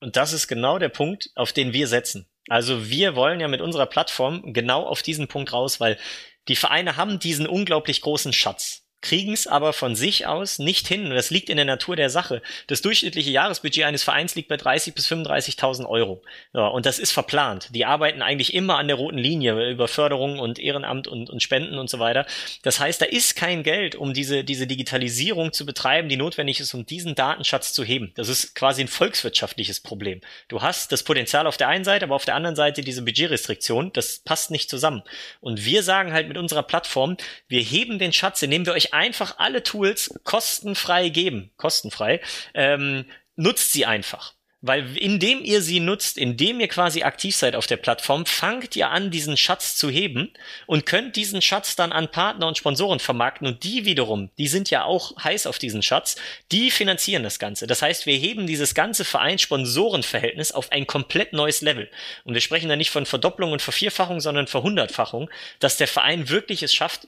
[0.00, 2.28] Und das ist genau der Punkt, auf den wir setzen.
[2.48, 5.98] Also wir wollen ja mit unserer Plattform genau auf diesen Punkt raus, weil
[6.46, 8.87] die Vereine haben diesen unglaublich großen Schatz.
[9.00, 11.04] Kriegen es aber von sich aus nicht hin.
[11.06, 12.42] Und das liegt in der Natur der Sache.
[12.66, 16.22] Das durchschnittliche Jahresbudget eines Vereins liegt bei 30.000 bis 35.000 Euro.
[16.52, 17.68] Ja, und das ist verplant.
[17.74, 21.78] Die arbeiten eigentlich immer an der roten Linie über Förderung und Ehrenamt und, und Spenden
[21.78, 22.26] und so weiter.
[22.62, 26.74] Das heißt, da ist kein Geld, um diese, diese Digitalisierung zu betreiben, die notwendig ist,
[26.74, 28.12] um diesen Datenschatz zu heben.
[28.16, 30.20] Das ist quasi ein volkswirtschaftliches Problem.
[30.48, 33.92] Du hast das Potenzial auf der einen Seite, aber auf der anderen Seite diese Budgetrestriktion.
[33.92, 35.02] Das passt nicht zusammen.
[35.40, 39.38] Und wir sagen halt mit unserer Plattform, wir heben den Schatz, indem wir euch einfach
[39.38, 42.20] alle Tools kostenfrei geben, kostenfrei,
[42.54, 43.04] ähm,
[43.36, 44.34] nutzt sie einfach.
[44.60, 48.90] Weil indem ihr sie nutzt, indem ihr quasi aktiv seid auf der Plattform, fangt ihr
[48.90, 50.32] an, diesen Schatz zu heben
[50.66, 54.68] und könnt diesen Schatz dann an Partner und Sponsoren vermarkten und die wiederum, die sind
[54.70, 56.16] ja auch heiß auf diesen Schatz,
[56.50, 57.68] die finanzieren das Ganze.
[57.68, 61.88] Das heißt, wir heben dieses ganze Vereins-Sponsoren-Verhältnis auf ein komplett neues Level.
[62.24, 66.64] Und wir sprechen da nicht von Verdopplung und Vervierfachung, sondern Verhundertfachung, dass der Verein wirklich
[66.64, 67.06] es schafft,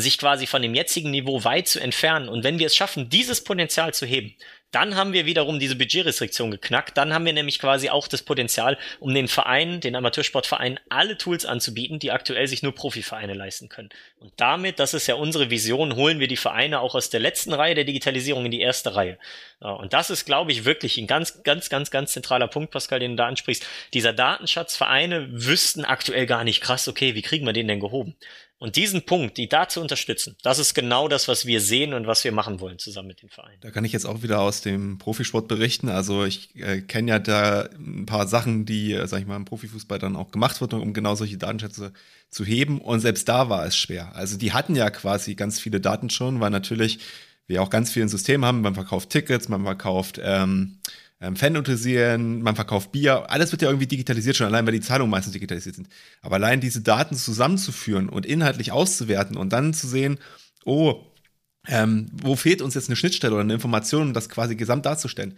[0.00, 2.28] sich quasi von dem jetzigen Niveau weit zu entfernen.
[2.28, 4.34] Und wenn wir es schaffen, dieses Potenzial zu heben,
[4.74, 6.96] dann haben wir wiederum diese Budgetrestriktion geknackt.
[6.96, 11.46] Dann haben wir nämlich quasi auch das Potenzial, um den Vereinen, den Amateursportvereinen, alle Tools
[11.46, 13.90] anzubieten, die aktuell sich nur Profivereine leisten können.
[14.24, 17.52] Und damit, das ist ja unsere Vision, holen wir die Vereine auch aus der letzten
[17.52, 19.18] Reihe der Digitalisierung in die erste Reihe.
[19.60, 23.10] Und das ist, glaube ich, wirklich ein ganz, ganz, ganz, ganz zentraler Punkt, Pascal, den
[23.10, 23.66] du da ansprichst.
[23.92, 28.16] Dieser Datenschatzvereine wüssten aktuell gar nicht krass, okay, wie kriegen wir den denn gehoben?
[28.56, 32.06] Und diesen Punkt, die da zu unterstützen, das ist genau das, was wir sehen und
[32.06, 33.60] was wir machen wollen zusammen mit den Vereinen.
[33.60, 35.90] Da kann ich jetzt auch wieder aus dem Profisport berichten.
[35.90, 39.44] Also ich äh, kenne ja da ein paar Sachen, die, äh, sag ich mal, im
[39.44, 41.92] Profifußball dann auch gemacht wurden, um genau solche Datenschätze
[42.34, 42.80] zu heben.
[42.80, 44.14] Und selbst da war es schwer.
[44.14, 46.98] Also die hatten ja quasi ganz viele Daten schon, weil natürlich
[47.46, 48.62] wir auch ganz viele Systeme haben.
[48.62, 50.78] Man verkauft Tickets, man verkauft ähm,
[51.20, 55.10] ähm, Fan-Utensilien, man verkauft Bier, alles wird ja irgendwie digitalisiert schon, allein weil die Zahlungen
[55.10, 55.88] meistens digitalisiert sind.
[56.22, 60.18] Aber allein diese Daten zusammenzuführen und inhaltlich auszuwerten und dann zu sehen,
[60.64, 61.04] oh,
[61.66, 65.34] ähm, wo fehlt uns jetzt eine Schnittstelle oder eine Information, um das quasi gesamt darzustellen,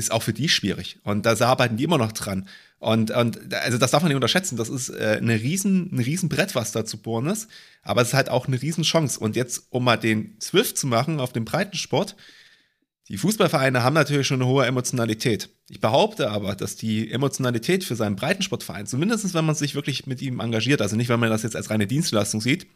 [0.00, 0.98] ist auch für die schwierig.
[1.04, 2.48] Und da arbeiten die immer noch dran.
[2.78, 4.56] Und, und also das darf man nicht unterschätzen.
[4.56, 7.48] Das ist äh, eine riesen, ein Riesenbrett, was da zu bohren ist.
[7.82, 9.20] Aber es ist halt auch eine Riesenchance.
[9.20, 12.16] Und jetzt, um mal den Swift zu machen auf dem Breitensport,
[13.08, 15.50] die Fußballvereine haben natürlich schon eine hohe Emotionalität.
[15.68, 20.22] Ich behaupte aber, dass die Emotionalität für seinen Breitensportverein, zumindest wenn man sich wirklich mit
[20.22, 22.68] ihm engagiert, also nicht, wenn man das jetzt als reine Dienstleistung sieht,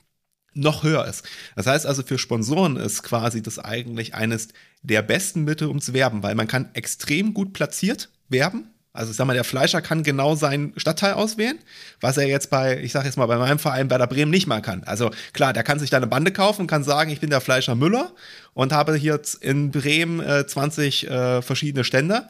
[0.54, 1.24] noch höher ist.
[1.56, 4.48] Das heißt also, für Sponsoren ist quasi das eigentlich eines
[4.82, 8.70] der besten Mittel, um zu werben, weil man kann extrem gut platziert werben.
[8.92, 11.58] Also ich sag mal, der Fleischer kann genau seinen Stadtteil auswählen,
[12.00, 14.62] was er jetzt bei, ich sag jetzt mal, bei meinem Verein Werder Bremen nicht mal
[14.62, 14.84] kann.
[14.84, 17.40] Also klar, der kann sich da eine Bande kaufen und kann sagen, ich bin der
[17.40, 18.12] Fleischer Müller
[18.52, 22.28] und habe hier in Bremen äh, 20 äh, verschiedene Stände.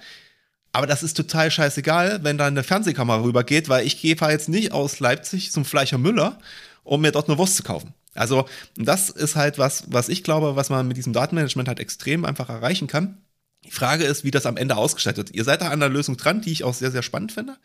[0.72, 4.72] Aber das ist total scheißegal, wenn da eine Fernsehkamera rübergeht, weil ich gehe jetzt nicht
[4.72, 6.38] aus Leipzig zum Fleischer Müller,
[6.82, 7.92] um mir dort eine Wurst zu kaufen.
[8.14, 8.46] Also
[8.76, 12.48] das ist halt was, was ich glaube, was man mit diesem Datenmanagement halt extrem einfach
[12.48, 13.18] erreichen kann.
[13.64, 15.36] Die Frage ist, wie das am Ende ausgestaltet wird.
[15.36, 17.56] Ihr seid da an der Lösung dran, die ich auch sehr, sehr spannend finde.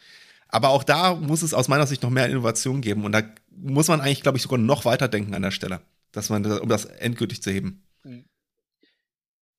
[0.47, 3.05] Aber auch da muss es aus meiner Sicht noch mehr Innovation geben.
[3.05, 5.81] Und da muss man eigentlich, glaube ich, sogar noch weiter denken an der Stelle,
[6.11, 7.83] dass man, um das endgültig zu heben.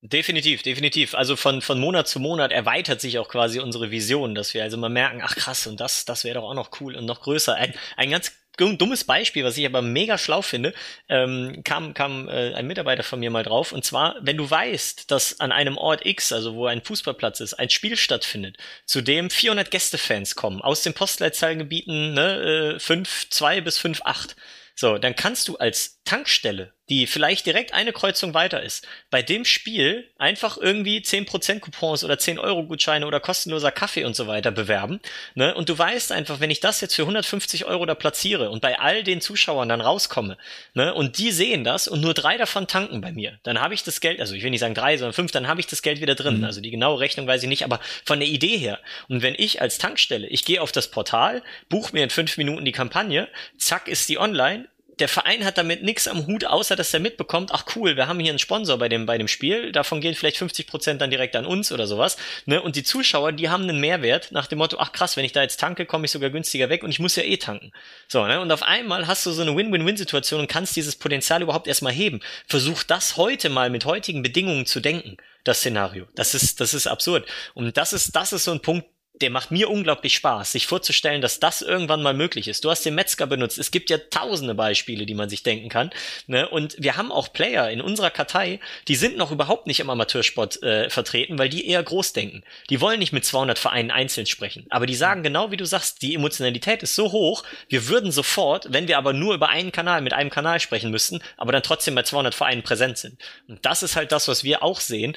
[0.03, 1.15] Definitiv, definitiv.
[1.15, 4.79] Also von, von Monat zu Monat erweitert sich auch quasi unsere Vision, dass wir also
[4.79, 7.55] mal merken, ach krass, und das, das wäre doch auch noch cool und noch größer.
[7.55, 10.75] Ein, ein ganz dummes Beispiel, was ich aber mega schlau finde,
[11.09, 13.73] ähm, kam, kam äh, ein Mitarbeiter von mir mal drauf.
[13.73, 17.55] Und zwar, wenn du weißt, dass an einem Ort X, also wo ein Fußballplatz ist,
[17.55, 23.61] ein Spiel stattfindet, zu dem 400 Gästefans kommen, aus den Postleitzahlengebieten ne, äh, 5, 2
[23.63, 24.37] bis 5, 8.
[24.75, 29.45] So, dann kannst du als Tankstelle die vielleicht direkt eine Kreuzung weiter ist, bei dem
[29.45, 34.51] Spiel einfach irgendwie 10% Coupons oder 10 Euro Gutscheine oder kostenloser Kaffee und so weiter
[34.51, 35.01] bewerben.
[35.35, 35.55] Ne?
[35.55, 38.79] Und du weißt einfach, wenn ich das jetzt für 150 Euro da platziere und bei
[38.81, 40.37] all den Zuschauern dann rauskomme,
[40.75, 43.85] ne, und die sehen das und nur drei davon tanken bei mir, dann habe ich
[43.85, 46.01] das Geld, also ich will nicht sagen drei, sondern fünf, dann habe ich das Geld
[46.01, 46.39] wieder drin.
[46.39, 46.45] Mhm.
[46.45, 48.81] Also die genaue Rechnung weiß ich nicht, aber von der Idee her.
[49.09, 52.65] Und wenn ich als Tankstelle, ich gehe auf das Portal, buche mir in fünf Minuten
[52.65, 54.67] die Kampagne, zack ist die online,
[55.01, 58.21] der Verein hat damit nichts am Hut, außer dass er mitbekommt, ach cool, wir haben
[58.21, 61.35] hier einen Sponsor bei dem, bei dem Spiel, davon gehen vielleicht 50 Prozent dann direkt
[61.37, 62.17] an uns oder sowas.
[62.47, 62.61] Ne?
[62.61, 65.43] Und die Zuschauer, die haben einen Mehrwert nach dem Motto, ach krass, wenn ich da
[65.43, 67.73] jetzt tanke, komme ich sogar günstiger weg und ich muss ja eh tanken.
[68.09, 68.41] So, ne?
[68.41, 72.21] Und auf einmal hast du so eine Win-Win-Win-Situation und kannst dieses Potenzial überhaupt erstmal heben.
[72.47, 76.07] Versuch das heute mal mit heutigen Bedingungen zu denken, das Szenario.
[76.15, 77.27] Das ist, das ist absurd.
[77.55, 81.21] Und das ist, das ist so ein Punkt, der macht mir unglaublich Spaß, sich vorzustellen,
[81.21, 82.65] dass das irgendwann mal möglich ist.
[82.65, 83.59] Du hast den Metzger benutzt.
[83.59, 85.91] Es gibt ja tausende Beispiele, die man sich denken kann.
[86.27, 86.49] Ne?
[86.49, 90.63] Und wir haben auch Player in unserer Kartei, die sind noch überhaupt nicht im Amateursport
[90.63, 92.43] äh, vertreten, weil die eher groß denken.
[92.71, 94.67] Die wollen nicht mit 200 Vereinen einzeln sprechen.
[94.71, 98.73] Aber die sagen genau wie du sagst, die Emotionalität ist so hoch, wir würden sofort,
[98.73, 101.95] wenn wir aber nur über einen Kanal mit einem Kanal sprechen müssten, aber dann trotzdem
[101.95, 103.21] bei 200 Vereinen präsent sind.
[103.49, 105.17] Und das ist halt das, was wir auch sehen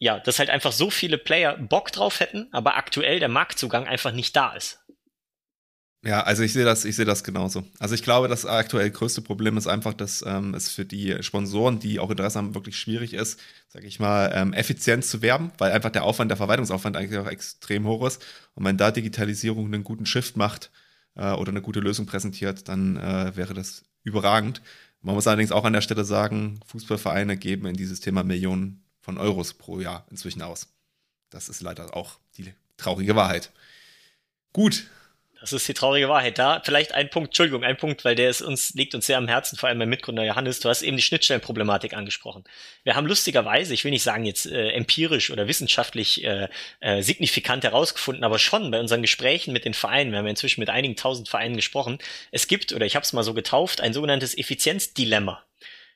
[0.00, 4.12] ja, dass halt einfach so viele Player Bock drauf hätten, aber aktuell der Marktzugang einfach
[4.12, 4.80] nicht da ist.
[6.02, 7.62] Ja, also ich sehe das, ich sehe das genauso.
[7.78, 11.78] Also ich glaube, das aktuell größte Problem ist einfach, dass ähm, es für die Sponsoren,
[11.78, 15.72] die auch Interesse haben, wirklich schwierig ist, sage ich mal, ähm, effizient zu werben, weil
[15.72, 18.24] einfach der Aufwand, der Verwaltungsaufwand eigentlich auch extrem hoch ist.
[18.54, 20.70] Und wenn da Digitalisierung einen guten Shift macht
[21.16, 24.62] äh, oder eine gute Lösung präsentiert, dann äh, wäre das überragend.
[25.02, 29.18] Man muss allerdings auch an der Stelle sagen, Fußballvereine geben in dieses Thema Millionen von
[29.18, 30.68] Euros pro Jahr inzwischen aus.
[31.30, 33.50] Das ist leider auch die traurige Wahrheit.
[34.52, 34.86] Gut.
[35.40, 36.38] Das ist die traurige Wahrheit.
[36.38, 39.26] Da vielleicht ein Punkt, Entschuldigung, ein Punkt, weil der ist uns, liegt uns sehr am
[39.26, 40.60] Herzen, vor allem mein Mitgründer Johannes.
[40.60, 42.44] Du hast eben die Schnittstellenproblematik angesprochen.
[42.84, 47.64] Wir haben lustigerweise, ich will nicht sagen jetzt äh, empirisch oder wissenschaftlich äh, äh, signifikant
[47.64, 50.94] herausgefunden, aber schon bei unseren Gesprächen mit den Vereinen, wir haben ja inzwischen mit einigen
[50.94, 51.98] tausend Vereinen gesprochen,
[52.30, 55.42] es gibt, oder ich habe es mal so getauft, ein sogenanntes Effizienzdilemma.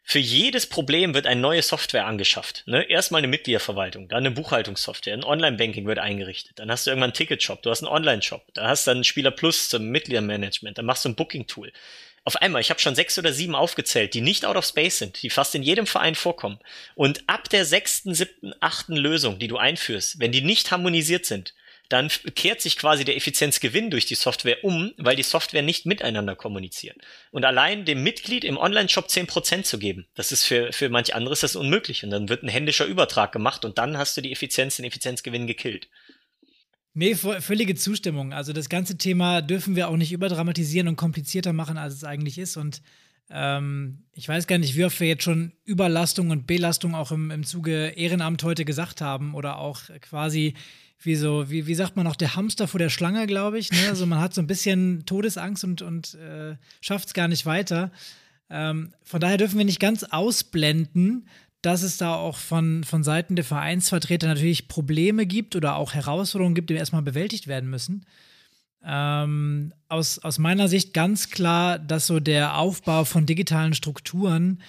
[0.07, 2.63] Für jedes Problem wird eine neue Software angeschafft.
[2.67, 2.83] Ne?
[2.83, 7.15] Erstmal eine Mitgliederverwaltung, dann eine Buchhaltungssoftware, ein Online-Banking wird eingerichtet, dann hast du irgendwann einen
[7.15, 11.07] Ticketshop, du hast einen Online-Shop, da hast du dann Spieler Plus zum Mitgliedermanagement, dann machst
[11.07, 11.73] du ein Booking-Tool.
[12.27, 15.23] Auf einmal, ich habe schon sechs oder sieben aufgezählt, die nicht out of space sind,
[15.23, 16.59] die fast in jedem Verein vorkommen.
[16.95, 21.55] Und ab der sechsten, siebten, achten Lösung, die du einführst, wenn die nicht harmonisiert sind,
[21.95, 26.35] dann kehrt sich quasi der Effizienzgewinn durch die Software um, weil die Software nicht miteinander
[26.35, 26.97] kommuniziert.
[27.31, 31.41] Und allein dem Mitglied im Online-Shop 10% zu geben, das ist für, für manch anderes
[31.41, 32.03] das unmöglich.
[32.03, 35.47] Und dann wird ein händischer Übertrag gemacht und dann hast du die Effizienz, den Effizienzgewinn
[35.47, 35.89] gekillt.
[36.95, 38.33] Nee, völlige Zustimmung.
[38.33, 42.39] Also das ganze Thema dürfen wir auch nicht überdramatisieren und komplizierter machen, als es eigentlich
[42.39, 42.57] ist.
[42.57, 42.83] Und
[43.31, 47.31] ähm, ich weiß gar nicht, wie oft wir jetzt schon Überlastung und Belastung auch im,
[47.31, 50.55] im Zuge Ehrenamt heute gesagt haben oder auch quasi
[51.01, 53.71] wie so, wie, wie sagt man noch, der Hamster vor der Schlange, glaube ich.
[53.71, 53.79] Ne?
[53.89, 57.91] Also man hat so ein bisschen Todesangst und, und äh, schafft es gar nicht weiter.
[58.51, 61.29] Ähm, von daher dürfen wir nicht ganz ausblenden,
[61.63, 66.55] dass es da auch von, von Seiten der Vereinsvertreter natürlich Probleme gibt oder auch Herausforderungen
[66.55, 68.05] gibt, die erstmal bewältigt werden müssen.
[68.85, 74.61] Ähm, aus, aus meiner Sicht ganz klar, dass so der Aufbau von digitalen Strukturen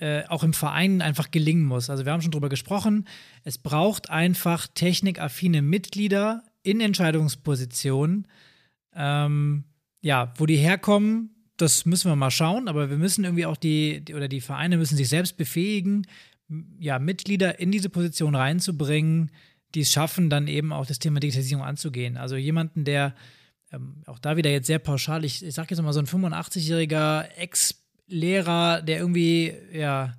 [0.00, 1.90] äh, auch im Verein einfach gelingen muss.
[1.90, 3.06] Also wir haben schon drüber gesprochen,
[3.44, 8.26] es braucht einfach technikaffine Mitglieder in Entscheidungspositionen.
[8.94, 9.64] Ähm,
[10.00, 14.02] ja, wo die herkommen, das müssen wir mal schauen, aber wir müssen irgendwie auch die,
[14.02, 16.06] die, oder die Vereine müssen sich selbst befähigen,
[16.78, 19.30] ja, Mitglieder in diese Position reinzubringen,
[19.74, 22.16] die es schaffen, dann eben auch das Thema Digitalisierung anzugehen.
[22.16, 23.14] Also jemanden, der
[23.70, 27.28] ähm, auch da wieder jetzt sehr pauschal, ich, ich sage jetzt mal so ein 85-jähriger
[27.36, 27.79] Ex-
[28.10, 30.14] Lehrer, der irgendwie, ja,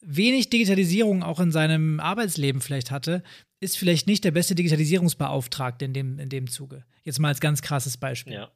[0.00, 3.22] wenig Digitalisierung auch in seinem Arbeitsleben vielleicht hatte,
[3.60, 6.84] ist vielleicht nicht der beste Digitalisierungsbeauftragte in dem, in dem Zuge.
[7.02, 8.34] Jetzt mal als ganz krasses Beispiel.
[8.34, 8.52] Ja.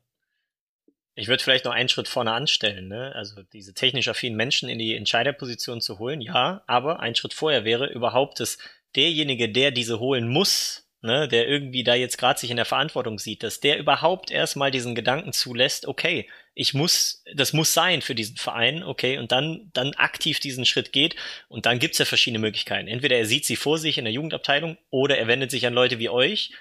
[1.14, 3.12] Ich würde vielleicht noch einen Schritt vorne anstellen, ne?
[3.14, 7.64] Also diese technisch affinen Menschen in die Entscheiderposition zu holen, ja, aber ein Schritt vorher
[7.64, 8.58] wäre überhaupt, dass
[8.94, 13.18] derjenige, der diese holen muss, ne, der irgendwie da jetzt gerade sich in der Verantwortung
[13.18, 18.14] sieht, dass der überhaupt erstmal diesen Gedanken zulässt, okay, ich muss, das muss sein für
[18.14, 21.16] diesen Verein, okay, und dann, dann aktiv diesen Schritt geht
[21.48, 22.88] und dann gibt's ja verschiedene Möglichkeiten.
[22.88, 25.98] Entweder er sieht sie vor sich in der Jugendabteilung oder er wendet sich an Leute
[25.98, 26.52] wie euch.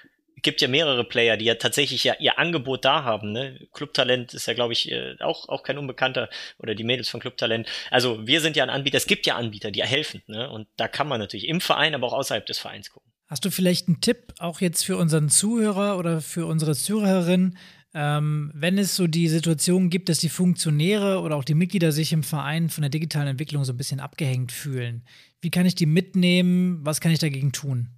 [0.42, 3.32] Gibt ja mehrere Player, die ja tatsächlich ja ihr Angebot da haben.
[3.32, 3.68] Ne?
[3.74, 7.68] Clubtalent ist ja, glaube ich, äh, auch, auch kein Unbekannter oder die Mädels von Clubtalent.
[7.90, 10.22] Also wir sind ja ein Anbieter, es gibt ja Anbieter, die helfen.
[10.28, 10.48] Ne?
[10.48, 13.09] Und da kann man natürlich im Verein, aber auch außerhalb des Vereins gucken.
[13.30, 17.56] Hast du vielleicht einen Tipp auch jetzt für unseren Zuhörer oder für unsere Zuhörerin,
[17.94, 22.12] ähm, wenn es so die Situation gibt, dass die Funktionäre oder auch die Mitglieder sich
[22.12, 25.06] im Verein von der digitalen Entwicklung so ein bisschen abgehängt fühlen?
[25.40, 26.80] Wie kann ich die mitnehmen?
[26.84, 27.90] Was kann ich dagegen tun?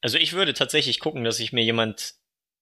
[0.00, 2.14] Also ich würde tatsächlich gucken, dass ich mir jemand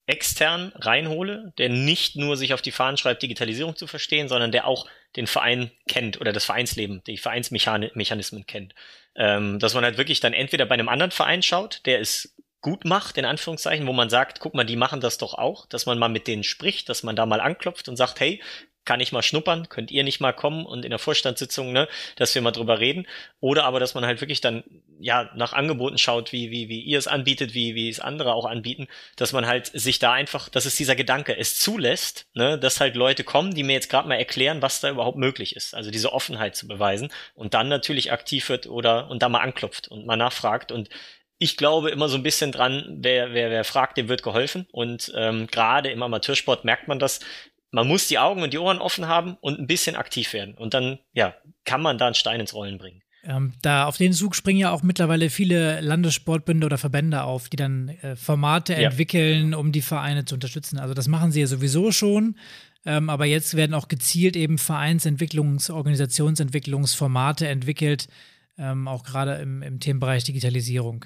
[0.05, 4.67] extern reinhole, der nicht nur sich auf die Fahnen schreibt, Digitalisierung zu verstehen, sondern der
[4.67, 8.75] auch den Verein kennt oder das Vereinsleben, die Vereinsmechanismen kennt.
[9.19, 12.85] Ähm, dass man halt wirklich dann entweder bei einem anderen Verein schaut, der es gut
[12.85, 15.99] macht, in Anführungszeichen, wo man sagt, guck mal, die machen das doch auch, dass man
[15.99, 18.41] mal mit denen spricht, dass man da mal anklopft und sagt, hey,
[18.89, 22.35] kann ich mal schnuppern, könnt ihr nicht mal kommen und in der Vorstandssitzung, ne, dass
[22.35, 23.07] wir mal drüber reden.
[23.39, 24.65] Oder aber, dass man halt wirklich dann,
[24.99, 28.47] ja, nach Angeboten schaut, wie, wie, wie ihr es anbietet, wie, wie es andere auch
[28.47, 32.81] anbieten, dass man halt sich da einfach, das ist dieser Gedanke, es zulässt, ne, dass
[32.81, 35.75] halt Leute kommen, die mir jetzt gerade mal erklären, was da überhaupt möglich ist.
[35.75, 39.89] Also diese Offenheit zu beweisen und dann natürlich aktiv wird oder und da mal anklopft
[39.89, 40.89] und mal nachfragt und
[41.39, 44.67] ich glaube immer so ein bisschen dran, wer, wer, wer fragt, dem wird geholfen.
[44.73, 47.21] Und ähm, gerade im Amateursport merkt man das.
[47.71, 50.55] Man muss die Augen und die Ohren offen haben und ein bisschen aktiv werden.
[50.55, 53.03] Und dann, ja, kann man da einen Stein ins Rollen bringen.
[53.25, 57.57] Ähm, da auf den Zug springen ja auch mittlerweile viele Landessportbünde oder Verbände auf, die
[57.57, 58.89] dann äh, Formate ja.
[58.89, 60.79] entwickeln, um die Vereine zu unterstützen.
[60.79, 62.37] Also das machen sie ja sowieso schon.
[62.87, 68.07] Ähm, aber jetzt werden auch gezielt eben Vereinsentwicklungs-, Organisationsentwicklungsformate entwickelt,
[68.57, 71.05] ähm, auch gerade im, im Themenbereich Digitalisierung.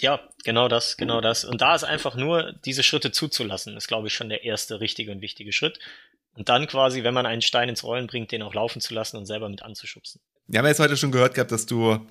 [0.00, 1.44] Ja, genau das, genau das.
[1.44, 5.12] Und da ist einfach nur diese Schritte zuzulassen, ist, glaube ich, schon der erste richtige
[5.12, 5.78] und wichtige Schritt.
[6.34, 9.16] Und dann quasi, wenn man einen Stein ins Rollen bringt, den auch laufen zu lassen
[9.16, 10.20] und selber mit anzuschubsen.
[10.46, 12.06] Wir haben jetzt heute schon gehört gehabt, dass du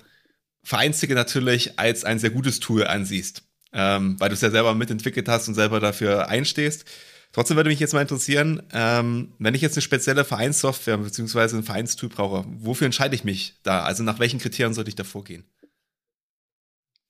[0.62, 5.28] Vereinsticket natürlich als ein sehr gutes Tool ansiehst, ähm, weil du es ja selber mitentwickelt
[5.28, 6.84] hast und selber dafür einstehst.
[7.32, 11.56] Trotzdem würde mich jetzt mal interessieren, ähm, wenn ich jetzt eine spezielle Vereinssoftware bzw.
[11.56, 13.82] ein Vereinstool brauche, wofür entscheide ich mich da?
[13.82, 15.44] Also nach welchen Kriterien sollte ich da vorgehen?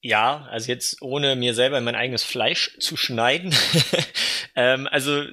[0.03, 3.55] Ja, also jetzt ohne mir selber in mein eigenes Fleisch zu schneiden.
[4.57, 5.25] ähm, also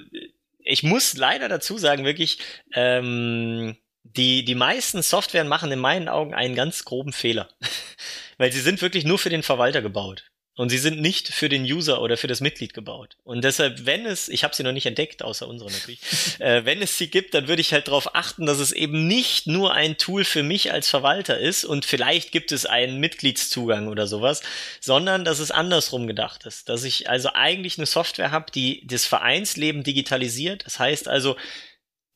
[0.59, 2.39] ich muss leider dazu sagen, wirklich,
[2.73, 7.49] ähm, die, die meisten Softwaren machen in meinen Augen einen ganz groben Fehler.
[8.37, 10.29] Weil sie sind wirklich nur für den Verwalter gebaut.
[10.57, 13.15] Und sie sind nicht für den User oder für das Mitglied gebaut.
[13.23, 15.99] Und deshalb, wenn es, ich habe sie noch nicht entdeckt, außer unsere natürlich,
[16.39, 19.45] äh, wenn es sie gibt, dann würde ich halt darauf achten, dass es eben nicht
[19.45, 24.07] nur ein Tool für mich als Verwalter ist und vielleicht gibt es einen Mitgliedszugang oder
[24.07, 24.41] sowas,
[24.81, 26.69] sondern dass es andersrum gedacht ist.
[26.69, 30.65] Dass ich also eigentlich eine Software habe, die das Vereinsleben digitalisiert.
[30.65, 31.37] Das heißt also,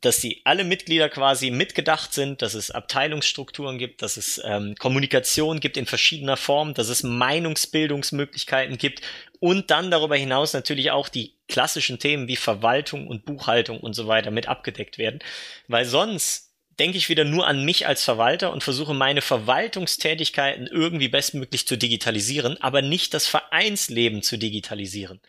[0.01, 5.59] dass die alle Mitglieder quasi mitgedacht sind, dass es Abteilungsstrukturen gibt, dass es ähm, Kommunikation
[5.59, 9.01] gibt in verschiedener Form, dass es Meinungsbildungsmöglichkeiten gibt
[9.39, 14.07] und dann darüber hinaus natürlich auch die klassischen Themen wie Verwaltung und Buchhaltung und so
[14.07, 15.19] weiter mit abgedeckt werden,
[15.67, 21.09] weil sonst denke ich wieder nur an mich als Verwalter und versuche meine Verwaltungstätigkeiten irgendwie
[21.09, 25.19] bestmöglich zu digitalisieren, aber nicht das Vereinsleben zu digitalisieren.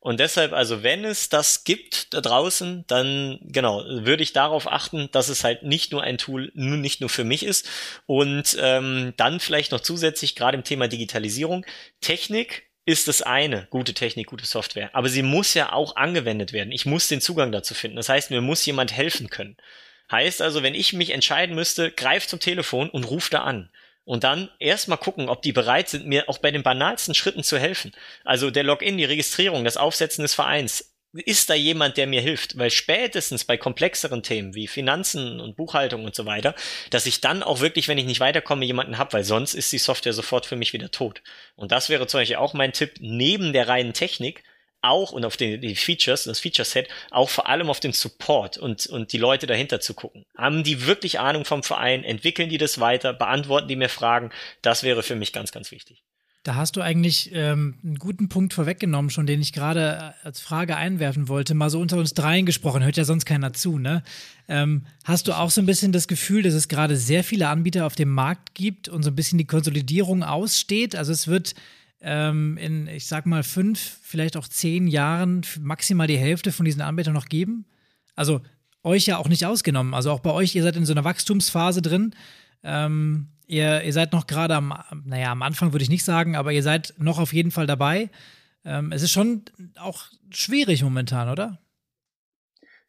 [0.00, 5.10] Und deshalb, also wenn es das gibt da draußen, dann genau, würde ich darauf achten,
[5.12, 7.68] dass es halt nicht nur ein Tool, nicht nur für mich ist.
[8.06, 11.66] Und ähm, dann vielleicht noch zusätzlich, gerade im Thema Digitalisierung,
[12.00, 14.88] Technik ist das eine, gute Technik, gute Software.
[14.94, 16.72] Aber sie muss ja auch angewendet werden.
[16.72, 17.98] Ich muss den Zugang dazu finden.
[17.98, 19.58] Das heißt, mir muss jemand helfen können.
[20.10, 23.70] Heißt also, wenn ich mich entscheiden müsste, greif zum Telefon und ruf da an
[24.10, 27.60] und dann erstmal gucken, ob die bereit sind, mir auch bei den banalsten Schritten zu
[27.60, 27.92] helfen.
[28.24, 30.96] Also der Login, die Registrierung, das Aufsetzen des Vereins.
[31.12, 32.58] Ist da jemand, der mir hilft?
[32.58, 36.56] Weil spätestens bei komplexeren Themen wie Finanzen und Buchhaltung und so weiter,
[36.90, 39.78] dass ich dann auch wirklich, wenn ich nicht weiterkomme, jemanden habe, weil sonst ist die
[39.78, 41.22] Software sofort für mich wieder tot.
[41.54, 44.42] Und das wäre zum Beispiel auch mein Tipp, neben der reinen Technik,
[44.82, 48.86] auch und auf die, die Features, das Feature-Set, auch vor allem auf den Support und,
[48.86, 50.24] und die Leute dahinter zu gucken.
[50.36, 52.04] Haben die wirklich Ahnung vom Verein?
[52.04, 53.12] Entwickeln die das weiter?
[53.12, 54.30] Beantworten die mir Fragen?
[54.62, 56.02] Das wäre für mich ganz, ganz wichtig.
[56.42, 60.40] Da hast du eigentlich ähm, einen guten Punkt vorweggenommen, schon den ich gerade äh, als
[60.40, 61.52] Frage einwerfen wollte.
[61.52, 64.02] Mal so unter uns dreien gesprochen, hört ja sonst keiner zu, ne?
[64.48, 67.84] Ähm, hast du auch so ein bisschen das Gefühl, dass es gerade sehr viele Anbieter
[67.84, 70.96] auf dem Markt gibt und so ein bisschen die Konsolidierung aussteht?
[70.96, 71.54] Also es wird
[72.00, 76.82] ähm, in, ich sag mal, fünf, vielleicht auch zehn Jahren maximal die Hälfte von diesen
[76.82, 77.66] Anbietern noch geben?
[78.14, 78.40] Also
[78.82, 79.94] euch ja auch nicht ausgenommen.
[79.94, 82.14] Also auch bei euch, ihr seid in so einer Wachstumsphase drin.
[82.62, 84.74] Ähm, ihr, ihr seid noch gerade am,
[85.04, 88.10] naja, am Anfang würde ich nicht sagen, aber ihr seid noch auf jeden Fall dabei.
[88.64, 89.42] Ähm, es ist schon
[89.78, 91.58] auch schwierig momentan, oder?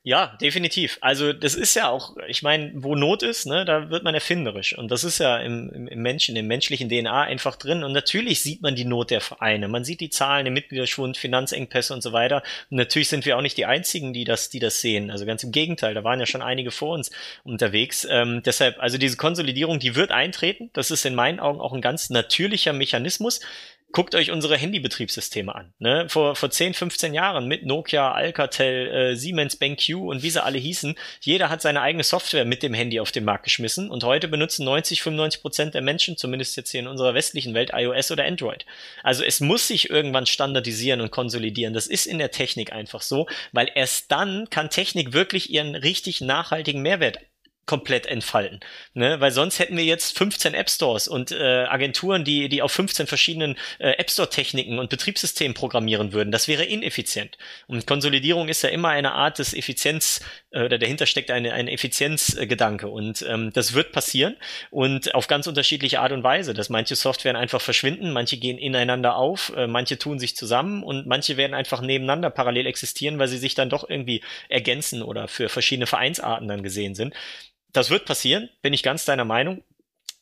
[0.03, 0.97] Ja, definitiv.
[1.01, 4.75] Also das ist ja auch, ich meine, wo Not ist, ne, da wird man erfinderisch.
[4.75, 7.83] Und das ist ja im, im, im Menschen, im menschlichen DNA einfach drin.
[7.83, 9.67] Und natürlich sieht man die Not der Vereine.
[9.67, 12.41] Man sieht die Zahlen, den Mitgliederschwund, Finanzengpässe und so weiter.
[12.71, 15.11] Und natürlich sind wir auch nicht die Einzigen, die das, die das sehen.
[15.11, 17.11] Also ganz im Gegenteil, da waren ja schon einige vor uns
[17.43, 18.07] unterwegs.
[18.09, 20.71] Ähm, deshalb, also diese Konsolidierung, die wird eintreten.
[20.73, 23.39] Das ist in meinen Augen auch ein ganz natürlicher Mechanismus
[23.91, 25.73] guckt euch unsere Handybetriebssysteme an.
[25.79, 26.07] Ne?
[26.09, 30.57] Vor, vor 10, 15 Jahren mit Nokia, Alcatel, äh, Siemens, BenQ und wie sie alle
[30.57, 34.27] hießen, jeder hat seine eigene Software mit dem Handy auf den Markt geschmissen und heute
[34.27, 38.25] benutzen 90, 95 Prozent der Menschen, zumindest jetzt hier in unserer westlichen Welt, iOS oder
[38.25, 38.65] Android.
[39.03, 41.73] Also es muss sich irgendwann standardisieren und konsolidieren.
[41.73, 46.21] Das ist in der Technik einfach so, weil erst dann kann Technik wirklich ihren richtig
[46.21, 47.19] nachhaltigen Mehrwert
[47.65, 48.59] komplett entfalten.
[48.93, 49.19] Ne?
[49.19, 53.07] Weil sonst hätten wir jetzt 15 App Stores und äh, Agenturen, die, die auf 15
[53.07, 56.31] verschiedenen äh, App Store-Techniken und Betriebssystemen programmieren würden.
[56.31, 57.37] Das wäre ineffizient.
[57.67, 61.67] Und Konsolidierung ist ja immer eine Art des Effizienz, äh, oder dahinter steckt eine, ein
[61.67, 62.87] Effizienzgedanke.
[62.87, 64.35] Und ähm, das wird passieren
[64.69, 69.15] und auf ganz unterschiedliche Art und Weise, dass manche Softwaren einfach verschwinden, manche gehen ineinander
[69.15, 73.37] auf, äh, manche tun sich zusammen und manche werden einfach nebeneinander parallel existieren, weil sie
[73.37, 77.13] sich dann doch irgendwie ergänzen oder für verschiedene Vereinsarten dann gesehen sind
[77.73, 79.63] das wird passieren, bin ich ganz deiner Meinung.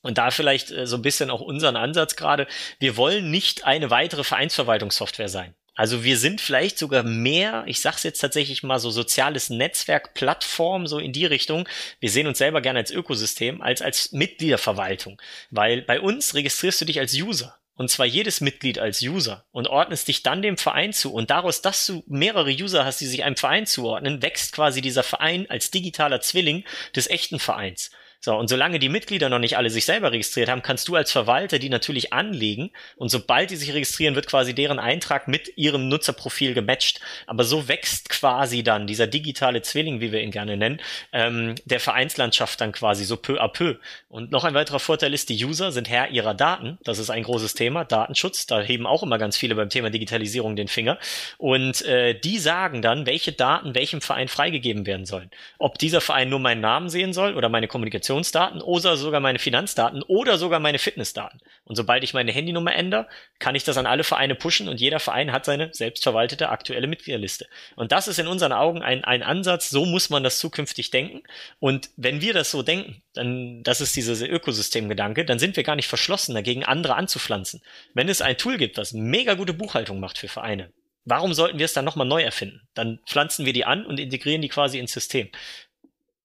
[0.01, 2.47] Und da vielleicht äh, so ein bisschen auch unseren Ansatz gerade.
[2.79, 5.55] Wir wollen nicht eine weitere Vereinsverwaltungssoftware sein.
[5.75, 10.87] Also wir sind vielleicht sogar mehr, ich sag's jetzt tatsächlich mal so soziales Netzwerk, Plattform,
[10.87, 11.69] so in die Richtung.
[12.01, 15.21] Wir sehen uns selber gerne als Ökosystem, als als Mitgliederverwaltung.
[15.51, 17.59] Weil bei uns registrierst du dich als User.
[17.80, 21.13] Und zwar jedes Mitglied als User und ordnest dich dann dem Verein zu.
[21.13, 25.01] Und daraus, dass du mehrere User hast, die sich einem Verein zuordnen, wächst quasi dieser
[25.01, 27.89] Verein als digitaler Zwilling des echten Vereins.
[28.22, 31.09] So, und solange die Mitglieder noch nicht alle sich selber registriert haben, kannst du als
[31.09, 35.88] Verwalter die natürlich anlegen und sobald die sich registrieren, wird quasi deren Eintrag mit ihrem
[35.88, 36.99] Nutzerprofil gematcht.
[37.28, 40.82] Aber so wächst quasi dann dieser digitale Zwilling, wie wir ihn gerne nennen,
[41.13, 43.76] ähm, der Vereinslandschaft dann quasi so peu à peu.
[44.09, 46.78] Und noch ein weiterer Vorteil ist, die User sind Herr ihrer Daten.
[46.84, 48.45] Das ist ein großes Thema, Datenschutz.
[48.47, 50.99] Da heben auch immer ganz viele beim Thema Digitalisierung den Finger.
[51.38, 55.32] Und äh, die sagen dann, welche Daten welchem Verein freigegeben werden sollen.
[55.57, 59.39] Ob dieser Verein nur meinen Namen sehen soll oder meine Kommunikation Kommunikationsdaten oder sogar meine
[59.39, 61.39] Finanzdaten oder sogar meine Fitnessdaten.
[61.64, 63.07] Und sobald ich meine Handynummer ändere,
[63.38, 67.47] kann ich das an alle Vereine pushen und jeder Verein hat seine selbstverwaltete aktuelle Mitgliederliste.
[67.76, 71.24] Und das ist in unseren Augen ein, ein Ansatz, so muss man das zukünftig denken.
[71.60, 75.76] Und wenn wir das so denken, dann, das ist dieser Ökosystemgedanke, dann sind wir gar
[75.76, 77.62] nicht verschlossen dagegen, andere anzupflanzen.
[77.93, 80.72] Wenn es ein Tool gibt, was mega gute Buchhaltung macht für Vereine,
[81.05, 82.68] Warum sollten wir es dann nochmal neu erfinden?
[82.76, 85.30] Dann pflanzen wir die an und integrieren die quasi ins System.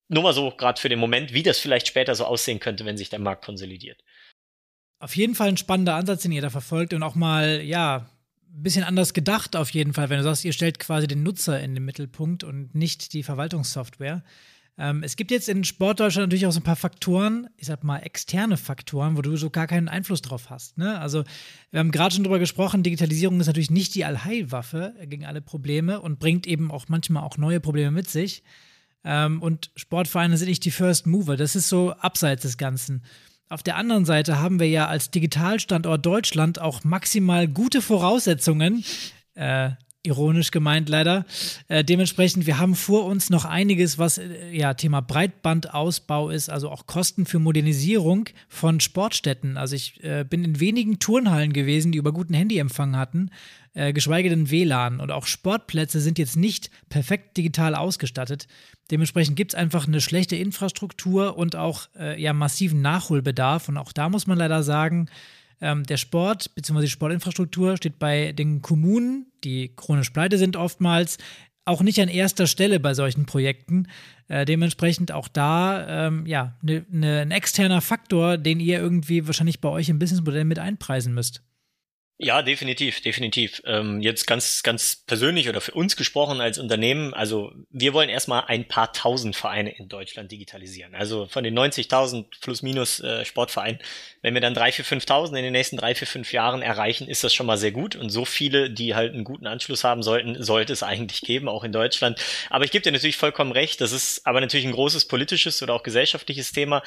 [0.09, 2.96] Nur mal so gerade für den Moment, wie das vielleicht später so aussehen könnte, wenn
[2.96, 4.02] sich der Markt konsolidiert.
[4.98, 8.09] Auf jeden Fall ein spannender Ansatz, den ihr da verfolgt und auch mal, ja,
[8.55, 11.61] ein bisschen anders gedacht auf jeden Fall, wenn du sagst, ihr stellt quasi den Nutzer
[11.61, 14.22] in den Mittelpunkt und nicht die Verwaltungssoftware.
[14.76, 17.98] Ähm, es gibt jetzt in Sportdeutschland natürlich auch so ein paar Faktoren, ich sag mal
[17.98, 20.78] externe Faktoren, wo du so gar keinen Einfluss drauf hast.
[20.78, 20.98] Ne?
[20.98, 21.24] Also,
[21.70, 26.00] wir haben gerade schon drüber gesprochen, Digitalisierung ist natürlich nicht die Allheilwaffe gegen alle Probleme
[26.00, 28.42] und bringt eben auch manchmal auch neue Probleme mit sich.
[29.05, 31.36] Ähm, und Sportvereine sind nicht die First Mover.
[31.36, 33.02] Das ist so abseits des Ganzen.
[33.48, 38.84] Auf der anderen Seite haben wir ja als Digitalstandort Deutschland auch maximal gute Voraussetzungen,
[39.34, 39.70] äh,
[40.05, 41.24] ironisch gemeint leider.
[41.68, 46.70] Äh, dementsprechend, wir haben vor uns noch einiges, was äh, ja Thema Breitbandausbau ist, also
[46.70, 49.57] auch Kosten für Modernisierung von Sportstätten.
[49.57, 53.30] Also ich äh, bin in wenigen Turnhallen gewesen, die über guten Handyempfang hatten,
[53.72, 55.00] äh, geschweige denn WLAN.
[55.00, 58.46] Und auch Sportplätze sind jetzt nicht perfekt digital ausgestattet.
[58.90, 63.70] Dementsprechend gibt es einfach eine schlechte Infrastruktur und auch äh, ja massiven Nachholbedarf.
[63.70, 65.09] Und auch da muss man leider sagen,
[65.64, 66.82] ähm, der Sport bzw.
[66.82, 71.18] die Sportinfrastruktur steht bei den Kommunen, die chronisch pleite sind oftmals,
[71.64, 73.88] auch nicht an erster Stelle bei solchen Projekten.
[74.28, 79.60] Äh, dementsprechend auch da ähm, ja ne, ne, ein externer Faktor, den ihr irgendwie wahrscheinlich
[79.60, 81.42] bei euch im Businessmodell mit einpreisen müsst.
[82.16, 83.60] Ja, definitiv, definitiv.
[83.66, 88.44] Ähm, jetzt ganz, ganz persönlich oder für uns gesprochen als Unternehmen, also wir wollen erstmal
[88.46, 90.94] ein paar tausend Vereine in Deutschland digitalisieren.
[90.94, 93.80] Also von den 90.000 plus minus äh, Sportvereinen,
[94.22, 97.24] wenn wir dann drei, vier, 5.000 in den nächsten drei, vier, fünf Jahren erreichen, ist
[97.24, 97.96] das schon mal sehr gut.
[97.96, 101.64] Und so viele, die halt einen guten Anschluss haben sollten, sollte es eigentlich geben, auch
[101.64, 102.20] in Deutschland.
[102.48, 105.74] Aber ich gebe dir natürlich vollkommen recht, das ist aber natürlich ein großes politisches oder
[105.74, 106.84] auch gesellschaftliches Thema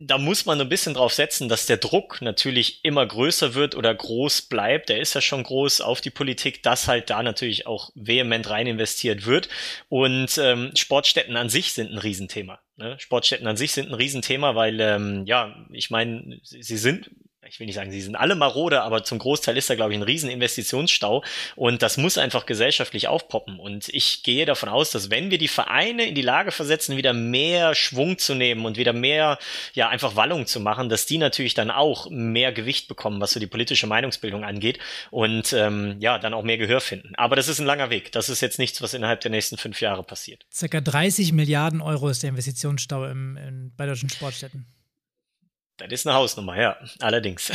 [0.00, 3.94] da muss man ein bisschen drauf setzen, dass der Druck natürlich immer größer wird oder
[3.94, 4.88] groß bleibt.
[4.88, 8.66] Der ist ja schon groß auf die Politik, dass halt da natürlich auch vehement rein
[8.66, 9.48] investiert wird.
[9.88, 12.58] Und ähm, Sportstätten an sich sind ein Riesenthema.
[12.76, 12.96] Ne?
[12.98, 17.10] Sportstätten an sich sind ein Riesenthema, weil ähm, ja, ich meine, sie sind
[17.48, 19.98] ich will nicht sagen, sie sind alle marode, aber zum Großteil ist da, glaube ich,
[19.98, 21.22] ein riesen Investitionsstau
[21.54, 23.58] und das muss einfach gesellschaftlich aufpoppen.
[23.58, 27.12] Und ich gehe davon aus, dass wenn wir die Vereine in die Lage versetzen, wieder
[27.12, 29.38] mehr Schwung zu nehmen und wieder mehr,
[29.74, 33.40] ja, einfach Wallung zu machen, dass die natürlich dann auch mehr Gewicht bekommen, was so
[33.40, 34.78] die politische Meinungsbildung angeht
[35.10, 37.14] und ähm, ja, dann auch mehr Gehör finden.
[37.16, 38.12] Aber das ist ein langer Weg.
[38.12, 40.44] Das ist jetzt nichts, was innerhalb der nächsten fünf Jahre passiert.
[40.52, 44.66] Circa 30 Milliarden Euro ist der Investitionsstau im, in, bei deutschen Sportstätten.
[45.78, 47.52] Das ist eine Hausnummer, ja, allerdings.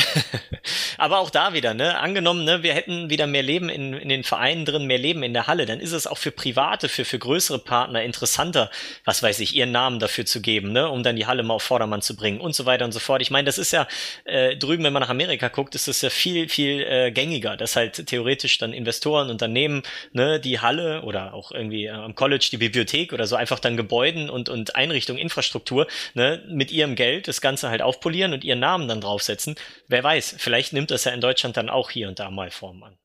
[1.00, 4.24] Aber auch da wieder, ne, angenommen, ne, wir hätten wieder mehr Leben in, in den
[4.24, 7.18] Vereinen drin, mehr Leben in der Halle, dann ist es auch für private, für, für
[7.18, 8.70] größere Partner interessanter,
[9.06, 11.64] was weiß ich, ihren Namen dafür zu geben, ne, um dann die Halle mal auf
[11.64, 13.24] Vordermann zu bringen und so weiter und so fort.
[13.24, 13.88] Ich meine, das ist ja
[14.26, 17.76] äh, drüben, wenn man nach Amerika guckt, ist das ja viel, viel äh, gängiger, dass
[17.76, 19.82] halt theoretisch dann Investoren, Unternehmen,
[20.14, 23.78] ne, die Halle oder auch irgendwie äh, am College die Bibliothek oder so einfach dann
[23.78, 28.44] Gebäuden und, und Einrichtungen, Infrastruktur, ne, mit ihrem Geld das Ganze halt aufpolieren manipulieren und
[28.44, 29.56] ihren Namen dann draufsetzen.
[29.88, 32.84] Wer weiß, vielleicht nimmt das ja in Deutschland dann auch hier und da mal Form
[32.84, 32.98] an.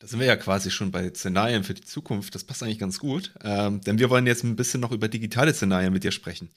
[0.00, 2.34] Da sind wir ja quasi schon bei Szenarien für die Zukunft.
[2.34, 5.52] Das passt eigentlich ganz gut, ähm, denn wir wollen jetzt ein bisschen noch über digitale
[5.52, 6.50] Szenarien mit dir sprechen.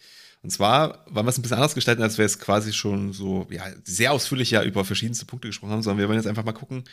[0.44, 3.48] Und zwar wollen wir es ein bisschen anders gestalten, als wir es quasi schon so
[3.50, 6.52] ja, sehr ausführlich ja über verschiedenste Punkte gesprochen haben, sondern wir wollen jetzt einfach mal
[6.52, 6.84] gucken,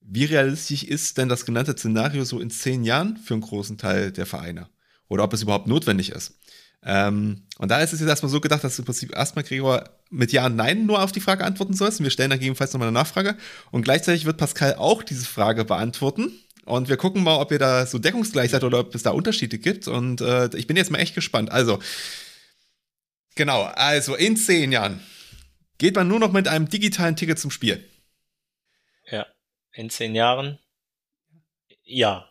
[0.00, 4.12] wie realistisch ist denn das genannte Szenario so in zehn Jahren für einen großen Teil
[4.12, 4.68] der Vereine?
[5.08, 6.37] Oder ob es überhaupt notwendig ist?
[6.84, 9.84] Ähm, und da ist es jetzt erstmal so gedacht, dass du im Prinzip erstmal, Gregor,
[10.10, 12.00] mit Ja und Nein nur auf die Frage antworten sollst.
[12.00, 13.36] Und wir stellen dann gegebenenfalls nochmal eine Nachfrage.
[13.70, 16.32] Und gleichzeitig wird Pascal auch diese Frage beantworten.
[16.64, 19.58] Und wir gucken mal, ob ihr da so deckungsgleich seid oder ob es da Unterschiede
[19.58, 19.88] gibt.
[19.88, 21.50] Und äh, ich bin jetzt mal echt gespannt.
[21.50, 21.78] Also,
[23.34, 25.00] genau, also in zehn Jahren
[25.78, 27.88] geht man nur noch mit einem digitalen Ticket zum Spiel.
[29.10, 29.26] Ja,
[29.72, 30.58] in zehn Jahren.
[31.84, 32.30] Ja.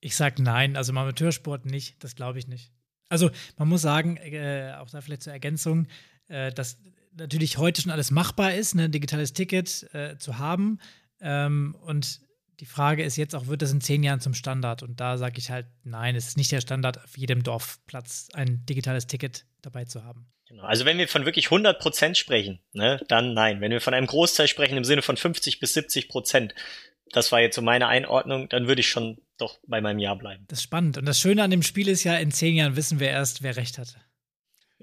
[0.00, 2.71] Ich sag nein, also im Amateursport nicht, das glaube ich nicht.
[3.12, 5.86] Also man muss sagen, äh, auch da vielleicht zur Ergänzung,
[6.28, 6.78] äh, dass
[7.14, 10.78] natürlich heute schon alles machbar ist, ne, ein digitales Ticket äh, zu haben.
[11.20, 12.20] Ähm, und
[12.58, 14.82] die Frage ist jetzt auch, wird das in zehn Jahren zum Standard?
[14.82, 18.64] Und da sage ich halt, nein, es ist nicht der Standard, auf jedem Dorfplatz ein
[18.64, 20.32] digitales Ticket dabei zu haben.
[20.48, 20.62] Genau.
[20.62, 23.60] Also wenn wir von wirklich 100 Prozent sprechen, ne, dann nein.
[23.60, 26.54] Wenn wir von einem Großteil sprechen im Sinne von 50 bis 70 Prozent,
[27.12, 30.44] das war jetzt so meine Einordnung, dann würde ich schon doch bei meinem Ja bleiben.
[30.48, 30.98] Das ist spannend.
[30.98, 33.56] Und das Schöne an dem Spiel ist ja, in zehn Jahren wissen wir erst, wer
[33.56, 33.96] recht hatte.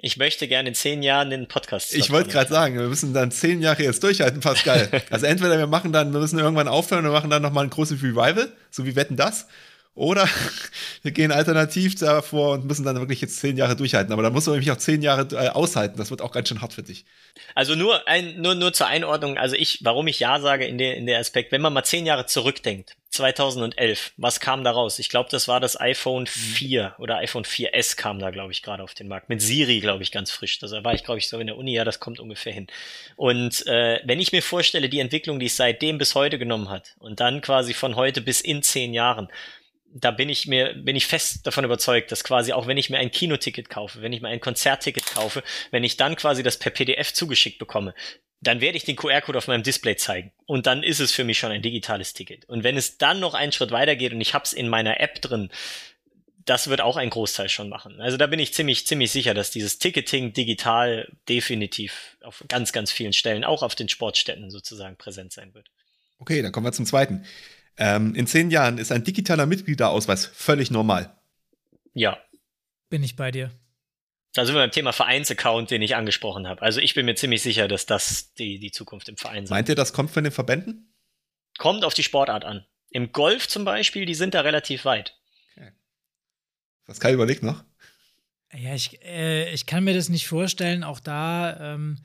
[0.02, 1.94] Ich möchte gerne in zehn Jahren den Podcast.
[1.94, 4.90] Ich wollte gerade sagen, wir müssen dann zehn Jahre jetzt durchhalten, Pascal.
[5.10, 8.02] also entweder wir machen dann, wir müssen irgendwann aufhören und machen dann nochmal ein großes
[8.02, 9.48] Revival, so wie Wetten das.
[10.00, 10.30] Oder
[11.04, 14.14] wir gehen alternativ davor und müssen dann wirklich jetzt zehn Jahre durchhalten.
[14.14, 15.98] Aber da musst du nämlich auch zehn Jahre äh, aushalten.
[15.98, 17.04] Das wird auch ganz schön hart für dich.
[17.54, 19.38] Also nur, ein, nur, nur zur Einordnung.
[19.38, 22.06] Also ich, warum ich Ja sage in der, in der Aspekt, wenn man mal zehn
[22.06, 25.00] Jahre zurückdenkt, 2011, was kam da raus?
[25.00, 28.84] Ich glaube, das war das iPhone 4 oder iPhone 4S kam da, glaube ich, gerade
[28.84, 29.30] auf den Markt.
[29.30, 30.60] Mit Siri, glaube ich, ganz frisch.
[30.60, 31.74] Da war ich, glaube ich, so in der Uni.
[31.74, 32.68] Ja, das kommt ungefähr hin.
[33.16, 36.96] Und äh, wenn ich mir vorstelle, die Entwicklung, die es seitdem bis heute genommen hat
[37.00, 39.28] und dann quasi von heute bis in zehn Jahren,
[39.94, 43.00] da bin ich mir, bin ich fest davon überzeugt, dass quasi auch wenn ich mir
[43.00, 46.72] ein Kinoticket kaufe, wenn ich mir ein Konzertticket kaufe, wenn ich dann quasi das per
[46.72, 47.94] PDF zugeschickt bekomme,
[48.42, 50.32] dann werde ich den QR-Code auf meinem Display zeigen.
[50.46, 52.46] Und dann ist es für mich schon ein digitales Ticket.
[52.46, 55.50] Und wenn es dann noch einen Schritt weitergeht und ich hab's in meiner App drin,
[56.46, 58.00] das wird auch ein Großteil schon machen.
[58.00, 62.92] Also da bin ich ziemlich, ziemlich sicher, dass dieses Ticketing digital definitiv auf ganz, ganz
[62.92, 65.68] vielen Stellen, auch auf den Sportstätten sozusagen präsent sein wird.
[66.18, 67.26] Okay, dann kommen wir zum zweiten.
[67.80, 71.18] Ähm, in zehn Jahren ist ein digitaler Mitgliederausweis völlig normal.
[71.94, 72.18] Ja.
[72.90, 73.52] Bin ich bei dir.
[74.34, 76.62] Da sind wir beim Thema Vereinsaccount, den ich angesprochen habe.
[76.62, 79.50] Also ich bin mir ziemlich sicher, dass das die, die Zukunft im Verein ist.
[79.50, 80.94] Meint ihr, das kommt von den Verbänden?
[81.58, 82.66] Kommt auf die Sportart an.
[82.90, 85.18] Im Golf zum Beispiel, die sind da relativ weit.
[85.56, 85.72] Okay.
[86.86, 87.64] Pascal überlegt noch.
[88.54, 90.84] Ja, ich, äh, ich kann mir das nicht vorstellen.
[90.84, 92.00] Auch da ähm,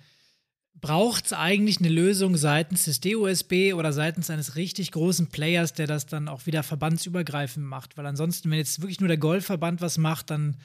[0.85, 5.87] braucht es eigentlich eine Lösung seitens des DUSB oder seitens eines richtig großen Players, der
[5.87, 7.97] das dann auch wieder verbandsübergreifend macht.
[7.97, 10.59] Weil ansonsten, wenn jetzt wirklich nur der Golfverband was macht, dann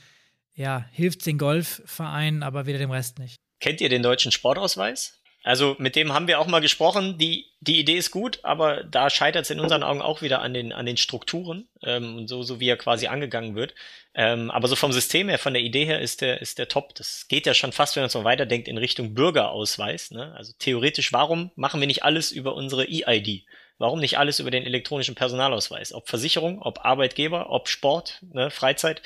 [0.53, 3.38] ja, hilft es den Golfvereinen, aber wieder dem Rest nicht.
[3.61, 5.18] Kennt ihr den deutschen Sportausweis?
[5.44, 7.18] Also mit dem haben wir auch mal gesprochen.
[7.18, 10.54] Die, die Idee ist gut, aber da scheitert es in unseren Augen auch wieder an
[10.54, 13.74] den, an den Strukturen, ähm, so, so wie er quasi angegangen wird.
[14.14, 16.94] Ähm, aber so vom System her, von der Idee her ist der, ist der top.
[16.96, 20.12] Das geht ja schon fast, wenn man so weiterdenkt, in Richtung Bürgerausweis.
[20.12, 20.34] Ne?
[20.36, 23.46] Also theoretisch, warum machen wir nicht alles über unsere E-ID?
[23.78, 25.94] Warum nicht alles über den elektronischen Personalausweis?
[25.94, 29.02] Ob Versicherung, ob Arbeitgeber, ob Sport, ne, Freizeit?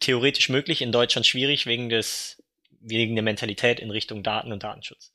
[0.00, 2.42] Theoretisch möglich, in Deutschland schwierig wegen des,
[2.80, 5.12] wegen der Mentalität in Richtung Daten und Datenschutz.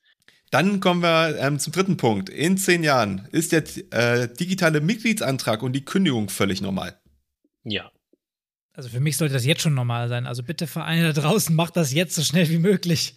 [0.52, 2.30] Dann kommen wir ähm, zum dritten Punkt.
[2.30, 7.00] In zehn Jahren ist der äh, digitale Mitgliedsantrag und die Kündigung völlig normal.
[7.64, 7.90] Ja.
[8.74, 10.28] Also für mich sollte das jetzt schon normal sein.
[10.28, 13.16] Also bitte Vereine da draußen, macht das jetzt so schnell wie möglich.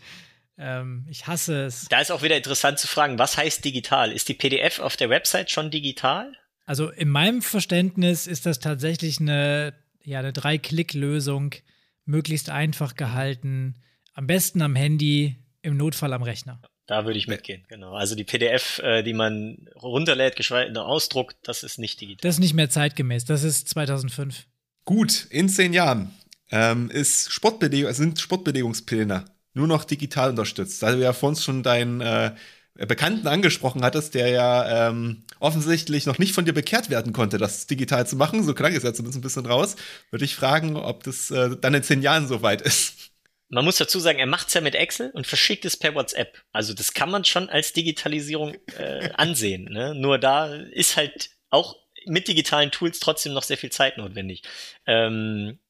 [0.57, 1.87] Ähm, ich hasse es.
[1.89, 4.13] Da ist auch wieder interessant zu fragen, was heißt digital?
[4.13, 6.33] Ist die PDF auf der Website schon digital?
[6.67, 9.75] Also in meinem Verständnis ist das tatsächlich eine,
[10.05, 11.57] ja, eine Drei-Klick-Lösung,
[12.05, 13.83] möglichst einfach gehalten,
[14.13, 16.61] am besten am Handy, im Notfall am Rechner.
[16.87, 17.95] Da würde ich mitgehen, genau.
[17.95, 22.29] Also die PDF, äh, die man runterlädt, geschweige ausdruckt, das ist nicht digital.
[22.29, 24.47] Das ist nicht mehr zeitgemäß, das ist 2005.
[24.85, 26.11] Gut, in zehn Jahren
[26.51, 29.25] ähm, ist Sportbewegung, sind Sportbewegungspläne
[29.55, 30.83] nur noch digital unterstützt.
[30.83, 32.33] Da du ja vorhin schon deinen äh,
[32.75, 37.67] Bekannten angesprochen hattest, der ja ähm, offensichtlich noch nicht von dir bekehrt werden konnte, das
[37.69, 39.77] digital zu machen, so klang es ja zumindest ein bisschen raus,
[40.11, 43.13] würde ich fragen, ob das äh, dann in zehn Jahren soweit ist.
[43.55, 46.43] Man muss dazu sagen, er macht es ja mit Excel und verschickt es per WhatsApp.
[46.51, 49.67] Also das kann man schon als Digitalisierung äh, ansehen.
[49.67, 49.95] Ne?
[49.95, 54.43] Nur da ist halt auch mit digitalen Tools trotzdem noch sehr viel Zeit notwendig.
[54.87, 55.61] Ähm,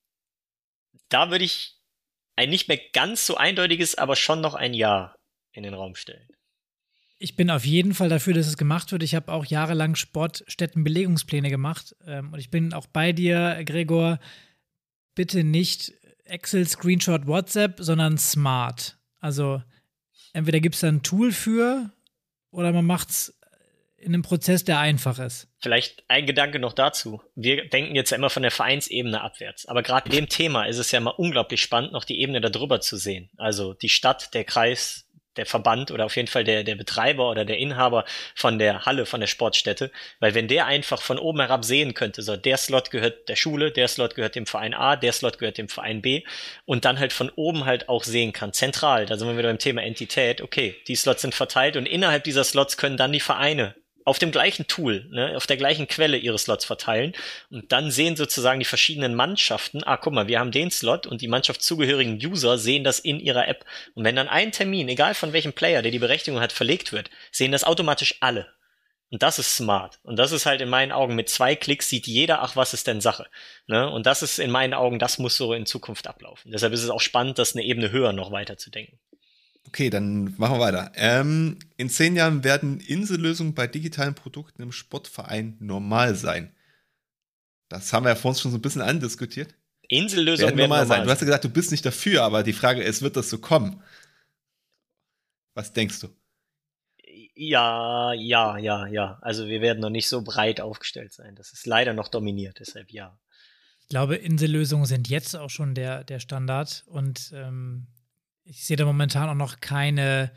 [1.11, 1.77] da würde ich
[2.37, 5.15] ein nicht mehr ganz so eindeutiges, aber schon noch ein Ja
[5.53, 6.27] in den Raum stellen.
[7.19, 9.03] Ich bin auf jeden Fall dafür, dass es gemacht wird.
[9.03, 11.95] Ich habe auch jahrelang Sportstättenbelegungspläne gemacht.
[12.07, 14.21] Ähm, und ich bin auch bei dir, Gregor.
[15.15, 15.93] Bitte nicht
[16.25, 18.97] Excel, Screenshot, WhatsApp, sondern Smart.
[19.21, 19.63] Also
[20.33, 21.91] entweder gibt es da ein Tool für
[22.51, 23.39] oder man macht es
[24.05, 25.49] in einem Prozess, der einfach ist.
[25.61, 27.23] Vielleicht ein Gedanke noch dazu.
[27.35, 29.65] Wir denken jetzt ja immer von der Vereinsebene abwärts.
[29.67, 32.97] Aber gerade dem Thema ist es ja immer unglaublich spannend, noch die Ebene darüber zu
[32.97, 33.31] sehen.
[33.39, 35.07] Also die Stadt, der Kreis,
[35.37, 38.05] der Verband oder auf jeden Fall der, der Betreiber oder der Inhaber
[38.35, 39.91] von der Halle, von der Sportstätte.
[40.21, 43.71] Weil wenn der einfach von oben herab sehen könnte, so der Slot gehört der Schule,
[43.71, 46.23] der Slot gehört dem Verein A, der Slot gehört dem Verein B
[46.65, 49.59] und dann halt von oben halt auch sehen kann, zentral, da sind wir wieder beim
[49.59, 53.75] Thema Entität, okay, die Slots sind verteilt und innerhalb dieser Slots können dann die Vereine
[54.05, 57.15] auf dem gleichen Tool, ne, auf der gleichen Quelle ihre Slots verteilen
[57.51, 61.23] und dann sehen sozusagen die verschiedenen Mannschaften, ah, guck mal, wir haben den Slot und
[61.23, 63.65] die mannschaftszugehörigen User sehen das in ihrer App.
[63.95, 67.11] Und wenn dann ein Termin, egal von welchem Player, der die Berechtigung hat, verlegt wird,
[67.33, 68.49] sehen das automatisch alle.
[69.11, 70.01] Und das ist smart.
[70.03, 72.87] Und das ist halt in meinen Augen mit zwei Klicks sieht jeder, ach, was ist
[72.87, 73.27] denn Sache?
[73.67, 73.89] Ne?
[73.89, 76.51] Und das ist in meinen Augen, das muss so in Zukunft ablaufen.
[76.51, 78.99] Deshalb ist es auch spannend, das eine Ebene höher noch weiter zu denken.
[79.67, 80.93] Okay, dann machen wir weiter.
[80.95, 86.55] Ähm, in zehn Jahren werden Insellösungen bei digitalen Produkten im Sportverein normal sein.
[87.69, 89.55] Das haben wir ja vorhin schon so ein bisschen andiskutiert.
[89.89, 91.05] Insellösungen werden normal, normal sein.
[91.05, 93.39] Du hast ja gesagt, du bist nicht dafür, aber die Frage ist, wird das so
[93.39, 93.83] kommen?
[95.55, 96.09] Was denkst du?
[97.35, 99.19] Ja, ja, ja, ja.
[99.23, 101.35] Also wir werden noch nicht so breit aufgestellt sein.
[101.35, 103.19] Das ist leider noch dominiert, deshalb ja.
[103.81, 107.87] Ich glaube, Insellösungen sind jetzt auch schon der, der Standard und ähm,
[108.45, 110.31] ich sehe da momentan auch noch keine,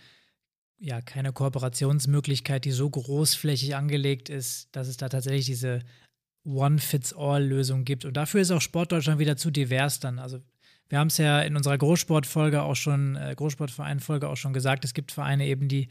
[0.80, 5.82] ja, keine Kooperationsmöglichkeit, die so großflächig angelegt ist, dass es da tatsächlich diese
[6.46, 8.06] One-Fits-All-Lösung gibt.
[8.06, 10.20] Und dafür ist auch Sportdeutschland wieder zu divers dann.
[10.20, 10.40] Also
[10.88, 14.94] wir haben es ja in unserer Großsportfolge auch schon, äh, Großsportverein-Folge auch schon gesagt, es
[14.94, 15.90] gibt Vereine eben, die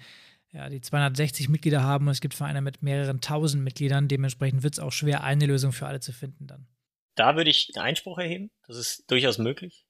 [0.53, 4.09] ja, die 260 Mitglieder haben und es gibt Vereine mit mehreren tausend Mitgliedern.
[4.09, 6.67] Dementsprechend wird es auch schwer, eine Lösung für alle zu finden dann.
[7.15, 8.51] Da würde ich einen Einspruch erheben.
[8.67, 9.86] Das ist durchaus möglich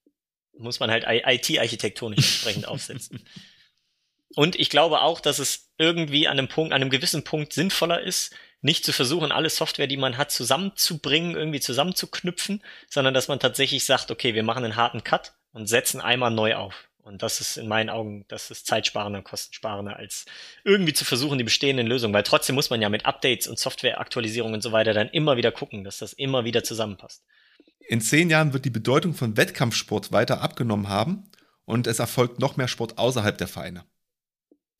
[0.59, 3.26] muss man halt IT-architektonisch entsprechend aufsetzen.
[4.34, 8.02] Und ich glaube auch, dass es irgendwie an einem Punkt, an einem gewissen Punkt sinnvoller
[8.02, 13.38] ist, nicht zu versuchen, alle Software, die man hat, zusammenzubringen, irgendwie zusammenzuknüpfen, sondern dass man
[13.38, 16.88] tatsächlich sagt, okay, wir machen einen harten Cut und setzen einmal neu auf.
[17.07, 20.26] Und das ist in meinen Augen, das ist zeitsparender, kostensparender, als
[20.64, 24.57] irgendwie zu versuchen, die bestehenden Lösungen, weil trotzdem muss man ja mit Updates und Softwareaktualisierungen
[24.57, 27.22] und so weiter dann immer wieder gucken, dass das immer wieder zusammenpasst.
[27.89, 31.30] In zehn Jahren wird die Bedeutung von Wettkampfsport weiter abgenommen haben
[31.64, 33.84] und es erfolgt noch mehr Sport außerhalb der Vereine.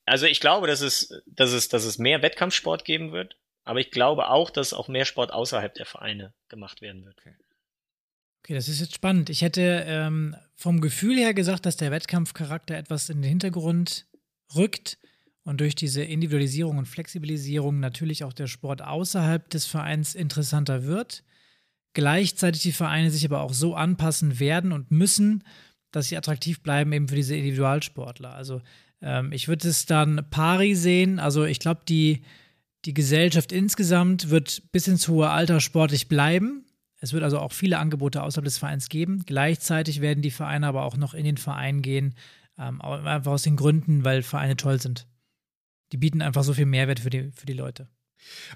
[0.07, 3.91] Also ich glaube, dass es, dass es, dass es mehr Wettkampfsport geben wird, aber ich
[3.91, 7.17] glaube auch, dass auch mehr Sport außerhalb der Vereine gemacht werden wird.
[7.19, 7.35] Okay,
[8.45, 9.31] okay das ist jetzt spannend.
[9.31, 14.07] Ich hätte ähm, vom Gefühl her gesagt, dass der Wettkampfcharakter etwas in den Hintergrund
[14.55, 14.99] rückt
[15.45, 21.25] und durch diese Individualisierung und Flexibilisierung natürlich auch der Sport außerhalb des Vereins interessanter wird
[21.97, 25.43] gleichzeitig die Vereine sich aber auch so anpassen werden und müssen,
[25.93, 28.35] dass sie attraktiv bleiben eben für diese Individualsportler.
[28.35, 28.61] Also
[29.01, 31.19] ähm, ich würde es dann pari sehen.
[31.19, 32.21] Also ich glaube, die,
[32.85, 36.67] die Gesellschaft insgesamt wird bis ins hohe Alter sportlich bleiben.
[37.01, 39.23] Es wird also auch viele Angebote außerhalb des Vereins geben.
[39.25, 42.15] Gleichzeitig werden die Vereine aber auch noch in den Verein gehen,
[42.59, 45.07] ähm, einfach aus den Gründen, weil Vereine toll sind.
[45.93, 47.89] Die bieten einfach so viel Mehrwert für die, für die Leute.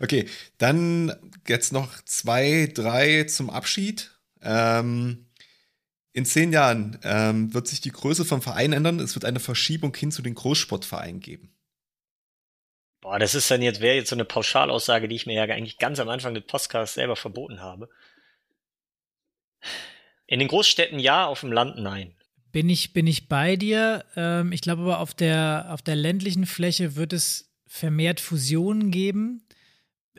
[0.00, 1.14] Okay, dann
[1.46, 4.10] jetzt noch zwei, drei zum Abschied.
[4.42, 5.26] Ähm,
[6.12, 8.98] in zehn Jahren ähm, wird sich die Größe vom Verein ändern.
[8.98, 11.54] Es wird eine Verschiebung hin zu den Großsportvereinen geben.
[13.00, 15.78] Boah, das ist dann jetzt, wäre jetzt so eine Pauschalaussage, die ich mir ja eigentlich
[15.78, 17.88] ganz am Anfang des Podcasts selber verboten habe.
[20.26, 22.14] In den Großstädten ja, auf dem Land nein.
[22.52, 24.04] Bin ich, bin ich bei dir.
[24.16, 29.46] Ähm, ich glaube aber, auf der, auf der ländlichen Fläche wird es vermehrt Fusionen geben.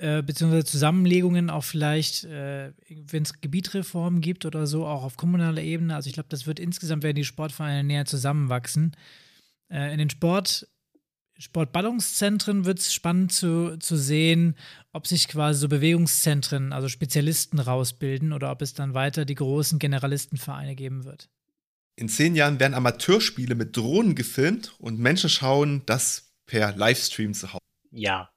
[0.02, 5.62] Äh, beziehungsweise Zusammenlegungen auch vielleicht, äh, wenn es Gebietreformen gibt oder so, auch auf kommunaler
[5.62, 5.94] Ebene.
[5.96, 8.96] Also ich glaube, das wird insgesamt werden die Sportvereine näher zusammenwachsen.
[9.70, 10.68] Äh, in den Sport,
[11.38, 14.56] Sportballungszentren wird es spannend zu, zu sehen,
[14.92, 19.78] ob sich quasi so Bewegungszentren, also Spezialisten rausbilden oder ob es dann weiter die großen
[19.78, 21.30] Generalistenvereine geben wird.
[21.96, 27.54] In zehn Jahren werden Amateurspiele mit Drohnen gefilmt und Menschen schauen das per Livestream zu
[27.54, 27.62] Hause.
[27.92, 28.32] Ja,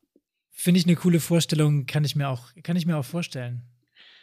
[0.57, 3.63] Finde ich eine coole Vorstellung, kann ich mir auch, kann ich mir auch vorstellen.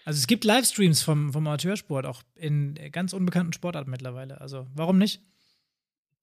[0.05, 4.39] Also es gibt Livestreams vom, vom Amateursport, auch in ganz unbekannten Sportarten mittlerweile.
[4.41, 5.21] Also warum nicht?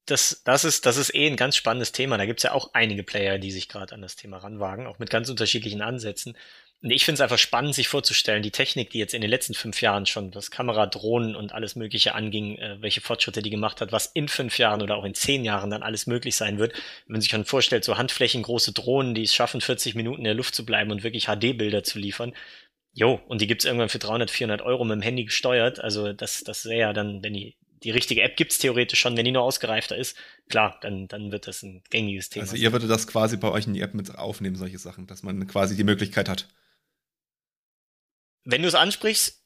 [0.06, 2.16] Das, das, ist, das ist eh ein ganz spannendes Thema.
[2.16, 4.98] Da gibt es ja auch einige Player, die sich gerade an das Thema ranwagen, auch
[4.98, 6.36] mit ganz unterschiedlichen Ansätzen.
[6.80, 9.80] Ich finde es einfach spannend, sich vorzustellen, die Technik, die jetzt in den letzten fünf
[9.82, 13.90] Jahren schon, was Kamera, Drohnen und alles Mögliche anging, äh, welche Fortschritte die gemacht hat,
[13.90, 16.74] was in fünf Jahren oder auch in zehn Jahren dann alles möglich sein wird.
[17.06, 20.34] Wenn man sich schon vorstellt, so handflächengroße Drohnen, die es schaffen, 40 Minuten in der
[20.34, 22.32] Luft zu bleiben und wirklich HD-Bilder zu liefern.
[22.92, 25.80] Jo, und die gibt's irgendwann für 300, 400 Euro mit dem Handy gesteuert.
[25.80, 29.24] Also das, das wäre ja dann, wenn die die richtige App gibt's theoretisch schon, wenn
[29.24, 30.16] die nur ausgereifter ist,
[30.48, 32.42] klar, dann, dann wird das ein gängiges Thema.
[32.42, 35.22] Also ihr würdet das quasi bei euch in die App mit aufnehmen, solche Sachen, dass
[35.22, 36.48] man quasi die Möglichkeit hat.
[38.50, 39.44] Wenn du es ansprichst,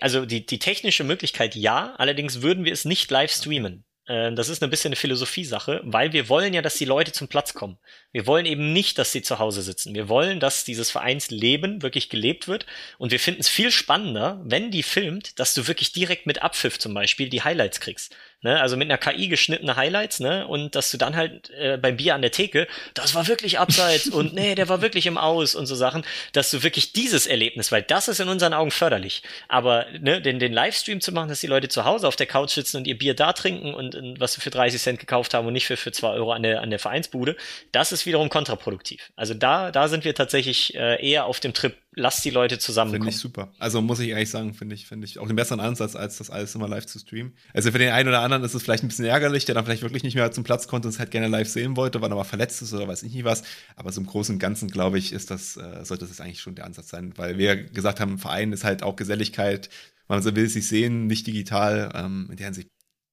[0.00, 3.84] also die, die technische Möglichkeit ja, allerdings würden wir es nicht live streamen.
[4.06, 7.28] Äh, das ist ein bisschen eine Philosophiesache, weil wir wollen ja, dass die Leute zum
[7.28, 7.76] Platz kommen.
[8.10, 9.94] Wir wollen eben nicht, dass sie zu Hause sitzen.
[9.94, 12.64] Wir wollen, dass dieses Vereinsleben wirklich gelebt wird.
[12.96, 16.78] Und wir finden es viel spannender, wenn die filmt, dass du wirklich direkt mit Abpfiff
[16.78, 18.16] zum Beispiel die Highlights kriegst.
[18.40, 18.60] Ne?
[18.60, 20.46] Also mit einer KI geschnittene Highlights, ne?
[20.46, 24.06] Und dass du dann halt äh, beim Bier an der Theke, das war wirklich abseits
[24.10, 27.72] und nee, der war wirklich im Aus und so Sachen, dass du wirklich dieses Erlebnis,
[27.72, 29.24] weil das ist in unseren Augen förderlich.
[29.48, 32.50] Aber ne, den, den Livestream zu machen, dass die Leute zu Hause auf der Couch
[32.50, 35.48] sitzen und ihr Bier da trinken und, und was sie für 30 Cent gekauft haben
[35.48, 37.36] und nicht für, für 2 Euro an der, an der Vereinsbude,
[37.72, 39.10] das ist wiederum kontraproduktiv.
[39.16, 43.02] Also da, da sind wir tatsächlich äh, eher auf dem Trip, lass die Leute zusammenkommen.
[43.02, 43.52] Finde ich super.
[43.58, 46.30] Also muss ich ehrlich sagen, finde ich, finde ich auch den besseren Ansatz, als das
[46.30, 47.34] alles immer live zu streamen.
[47.52, 49.82] Also für den einen oder anderen ist es vielleicht ein bisschen ärgerlich, der dann vielleicht
[49.82, 52.16] wirklich nicht mehr zum Platz konnte und es halt gerne live sehen wollte, weil er
[52.16, 53.42] mal verletzt ist oder weiß ich nicht was.
[53.76, 56.54] Aber so im Großen und Ganzen, glaube ich, ist das, äh, sollte das eigentlich schon
[56.54, 59.68] der Ansatz sein, weil wir gesagt haben, Verein ist halt auch Geselligkeit.
[60.06, 61.92] Man will sich sehen, nicht digital.
[61.94, 62.70] Ähm, in der Hinsicht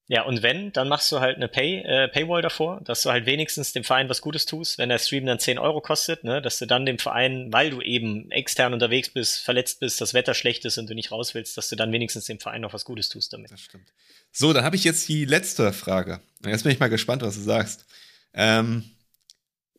[0.08, 3.26] ja, und wenn, dann machst du halt eine Pay, äh, Paywall davor, dass du halt
[3.26, 6.60] wenigstens dem Verein was Gutes tust, wenn der Stream dann 10 Euro kostet, ne, dass
[6.60, 10.64] du dann dem Verein, weil du eben extern unterwegs bist, verletzt bist, das Wetter schlecht
[10.64, 13.08] ist und du nicht raus willst, dass du dann wenigstens dem Verein noch was Gutes
[13.08, 13.50] tust damit.
[13.50, 13.92] Das stimmt.
[14.30, 16.20] So, dann habe ich jetzt die letzte Frage.
[16.44, 17.84] Jetzt bin ich mal gespannt, was du sagst.
[18.32, 18.84] Ähm,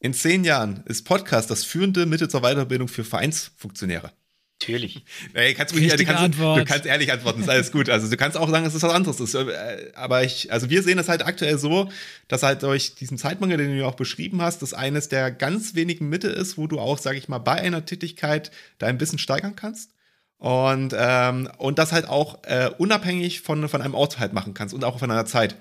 [0.01, 4.11] in zehn Jahren ist Podcast das führende Mittel zur Weiterbildung für Vereinsfunktionäre.
[4.60, 5.03] Natürlich.
[5.34, 7.89] Nee, kannst du, du, kannst, du kannst ehrlich antworten, ist alles gut.
[7.89, 9.20] Also du kannst auch sagen, es ist was anderes.
[9.20, 11.89] Ist, äh, aber ich, also wir sehen das halt aktuell so,
[12.28, 15.76] dass halt durch diesen Zeitmangel, den du ja auch beschrieben hast, das eines der ganz
[15.76, 19.55] wenigen Mittel ist, wo du auch, sag ich mal, bei einer Tätigkeit dein Wissen steigern
[19.55, 19.91] kannst.
[20.39, 24.74] Und, ähm, und das halt auch äh, unabhängig von, von einem Ort halt machen kannst
[24.74, 25.55] und auch von einer Zeit.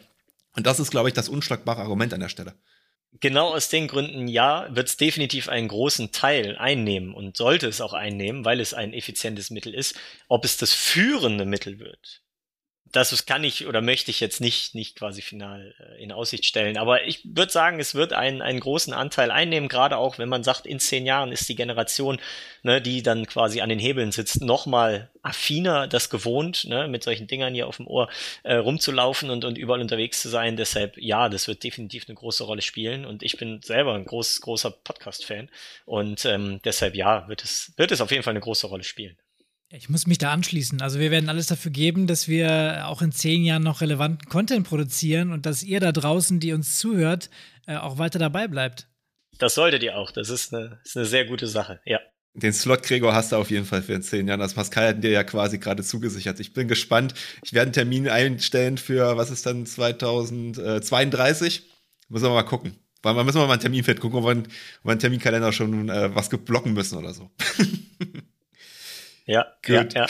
[0.55, 2.55] Und das ist, glaube ich, das unschlagbare Argument an der Stelle
[3.21, 7.81] genau aus den Gründen ja, wird es definitiv einen großen Teil einnehmen und sollte es
[7.81, 9.97] auch einnehmen, weil es ein effizientes Mittel ist.
[10.29, 12.23] Ob es das führende Mittel wird,
[12.97, 16.77] das kann ich oder möchte ich jetzt nicht, nicht quasi final äh, in Aussicht stellen.
[16.79, 20.43] Aber ich würde sagen, es wird einen, einen großen Anteil einnehmen, gerade auch wenn man
[20.43, 22.19] sagt, in zehn Jahren ist die Generation,
[22.63, 27.27] ne, die dann quasi an den Hebeln sitzt, nochmal affiner das gewohnt, ne, mit solchen
[27.27, 28.09] Dingern hier auf dem Ohr
[28.43, 30.57] äh, rumzulaufen und, und überall unterwegs zu sein.
[30.57, 33.05] Deshalb, ja, das wird definitiv eine große Rolle spielen.
[33.05, 35.51] Und ich bin selber ein groß, großer Podcast-Fan.
[35.85, 39.17] Und ähm, deshalb, ja, wird es, wird es auf jeden Fall eine große Rolle spielen.
[39.71, 40.81] Ich muss mich da anschließen.
[40.81, 44.67] Also wir werden alles dafür geben, dass wir auch in zehn Jahren noch relevanten Content
[44.67, 47.31] produzieren und dass ihr da draußen, die uns zuhört,
[47.67, 48.89] äh, auch weiter dabei bleibt.
[49.39, 50.13] Das solltet ihr auch.
[50.13, 51.99] Das ist eine, ist eine sehr gute Sache, ja.
[52.35, 54.41] Den Slot Gregor hast du auf jeden Fall für in zehn Jahren.
[54.41, 56.39] Das Pascal hat dir ja quasi gerade zugesichert.
[56.39, 57.15] Ich bin gespannt.
[57.43, 61.63] Ich werde einen Termin einstellen für, was ist dann 2032?
[62.09, 62.77] Müssen wir mal gucken.
[63.03, 64.47] Weil man müssen wir mal einen Termin fit gucken, ob wir, ob
[64.85, 67.31] wir einen Terminkalender schon äh, was geblocken müssen oder so.
[69.29, 69.95] Ja, Gut.
[69.95, 70.07] ja,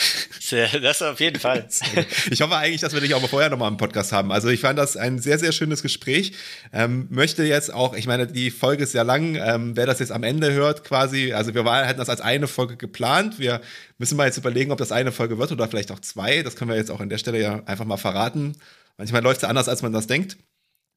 [0.51, 0.79] ja.
[0.79, 1.67] Das auf jeden Fall.
[2.29, 4.31] Ich hoffe eigentlich, dass wir dich auch vorher nochmal im Podcast haben.
[4.31, 6.33] Also ich fand das ein sehr, sehr schönes Gespräch.
[6.71, 9.35] Ähm, möchte jetzt auch, ich meine, die Folge ist ja lang.
[9.35, 12.47] Ähm, wer das jetzt am Ende hört, quasi, also wir waren, hatten das als eine
[12.47, 13.39] Folge geplant.
[13.39, 13.61] Wir
[13.97, 16.43] müssen mal jetzt überlegen, ob das eine Folge wird oder vielleicht auch zwei.
[16.43, 18.55] Das können wir jetzt auch an der Stelle ja einfach mal verraten.
[18.97, 20.37] Manchmal läuft es anders, als man das denkt.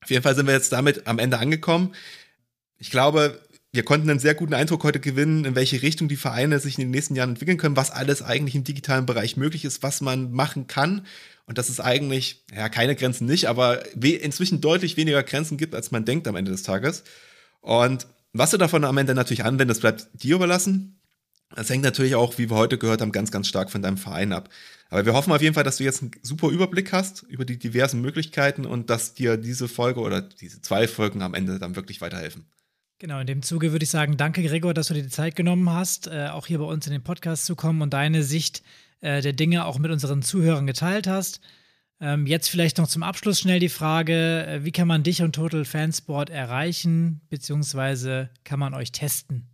[0.02, 1.94] Auf jeden Fall sind wir jetzt damit am Ende angekommen.
[2.76, 3.40] Ich glaube,
[3.72, 6.82] wir konnten einen sehr guten Eindruck heute gewinnen, in welche Richtung die Vereine sich in
[6.82, 10.32] den nächsten Jahren entwickeln können, was alles eigentlich im digitalen Bereich möglich ist, was man
[10.32, 11.06] machen kann.
[11.46, 15.90] Und dass es eigentlich, ja, keine Grenzen nicht, aber inzwischen deutlich weniger Grenzen gibt, als
[15.90, 17.02] man denkt am Ende des Tages.
[17.60, 21.00] Und was du davon am Ende natürlich anwendest, bleibt dir überlassen.
[21.54, 24.32] Das hängt natürlich auch, wie wir heute gehört haben, ganz, ganz stark von deinem Verein
[24.32, 24.48] ab.
[24.90, 27.58] Aber wir hoffen auf jeden Fall, dass du jetzt einen super Überblick hast über die
[27.58, 32.00] diversen Möglichkeiten und dass dir diese Folge oder diese zwei Folgen am Ende dann wirklich
[32.00, 32.44] weiterhelfen.
[33.00, 35.70] Genau, in dem Zuge würde ich sagen, danke Gregor, dass du dir die Zeit genommen
[35.70, 38.62] hast, äh, auch hier bei uns in den Podcast zu kommen und deine Sicht
[39.00, 41.40] äh, der Dinge auch mit unseren Zuhörern geteilt hast.
[41.98, 45.34] Ähm, jetzt vielleicht noch zum Abschluss schnell die Frage, äh, wie kann man dich und
[45.34, 49.49] Total Fansport erreichen, beziehungsweise kann man euch testen?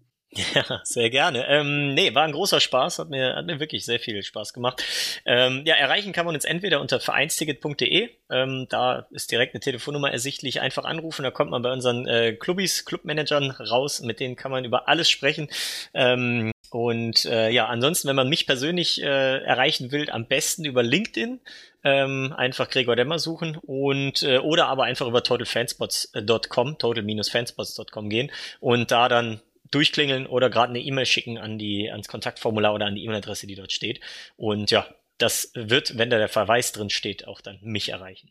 [0.54, 1.46] Ja, sehr gerne.
[1.48, 4.82] Ähm, nee, war ein großer Spaß, hat mir, hat mir wirklich sehr viel Spaß gemacht.
[5.24, 10.10] Ähm, ja, erreichen kann man uns entweder unter vereinsticket.de, ähm, da ist direkt eine Telefonnummer
[10.10, 14.50] ersichtlich, einfach anrufen, da kommt man bei unseren äh, Clubis, Clubmanagern raus, mit denen kann
[14.50, 15.48] man über alles sprechen.
[15.94, 20.82] Ähm, und äh, ja, ansonsten, wenn man mich persönlich äh, erreichen will, am besten über
[20.82, 21.40] LinkedIn.
[21.84, 28.90] Ähm, einfach Gregor Demmer suchen und äh, oder aber einfach über totalfanspots.com, total-fanspots.com gehen und
[28.90, 33.04] da dann durchklingeln oder gerade eine E-Mail schicken an die, ans Kontaktformular oder an die
[33.04, 34.00] E-Mail-Adresse, die dort steht.
[34.36, 34.86] Und ja,
[35.18, 38.30] das wird, wenn da der Verweis drin steht, auch dann mich erreichen.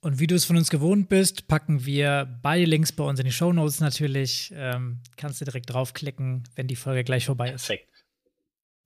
[0.00, 3.26] Und wie du es von uns gewohnt bist, packen wir beide Links bei uns in
[3.26, 4.52] die Show Notes natürlich.
[4.54, 7.66] Ähm, kannst du direkt draufklicken, wenn die Folge gleich vorbei ist.
[7.66, 7.88] Perfekt.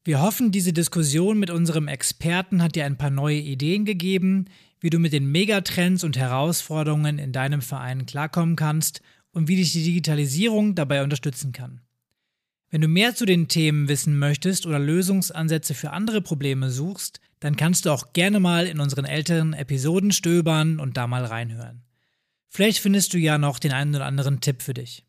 [0.02, 4.46] Wir hoffen, diese Diskussion mit unserem Experten hat dir ein paar neue Ideen gegeben,
[4.80, 9.72] wie du mit den Megatrends und Herausforderungen in deinem Verein klarkommen kannst und wie dich
[9.72, 11.82] die Digitalisierung dabei unterstützen kann.
[12.70, 17.56] Wenn du mehr zu den Themen wissen möchtest oder Lösungsansätze für andere Probleme suchst, dann
[17.56, 21.82] kannst du auch gerne mal in unseren älteren Episoden stöbern und da mal reinhören.
[22.48, 25.04] Vielleicht findest du ja noch den einen oder anderen Tipp für dich.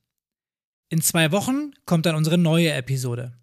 [0.89, 3.33] In zwei Wochen kommt dann unsere neue Episode.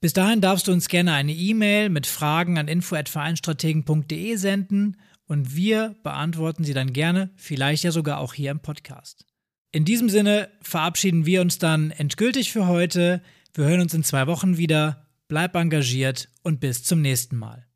[0.00, 4.96] Bis dahin darfst du uns gerne eine E-Mail mit Fragen an info@vereinstrategen.de senden
[5.26, 9.26] und wir beantworten sie dann gerne, vielleicht ja sogar auch hier im Podcast.
[9.72, 13.22] In diesem Sinne verabschieden wir uns dann endgültig für heute.
[13.54, 15.06] Wir hören uns in zwei Wochen wieder.
[15.28, 17.69] Bleib engagiert und bis zum nächsten Mal.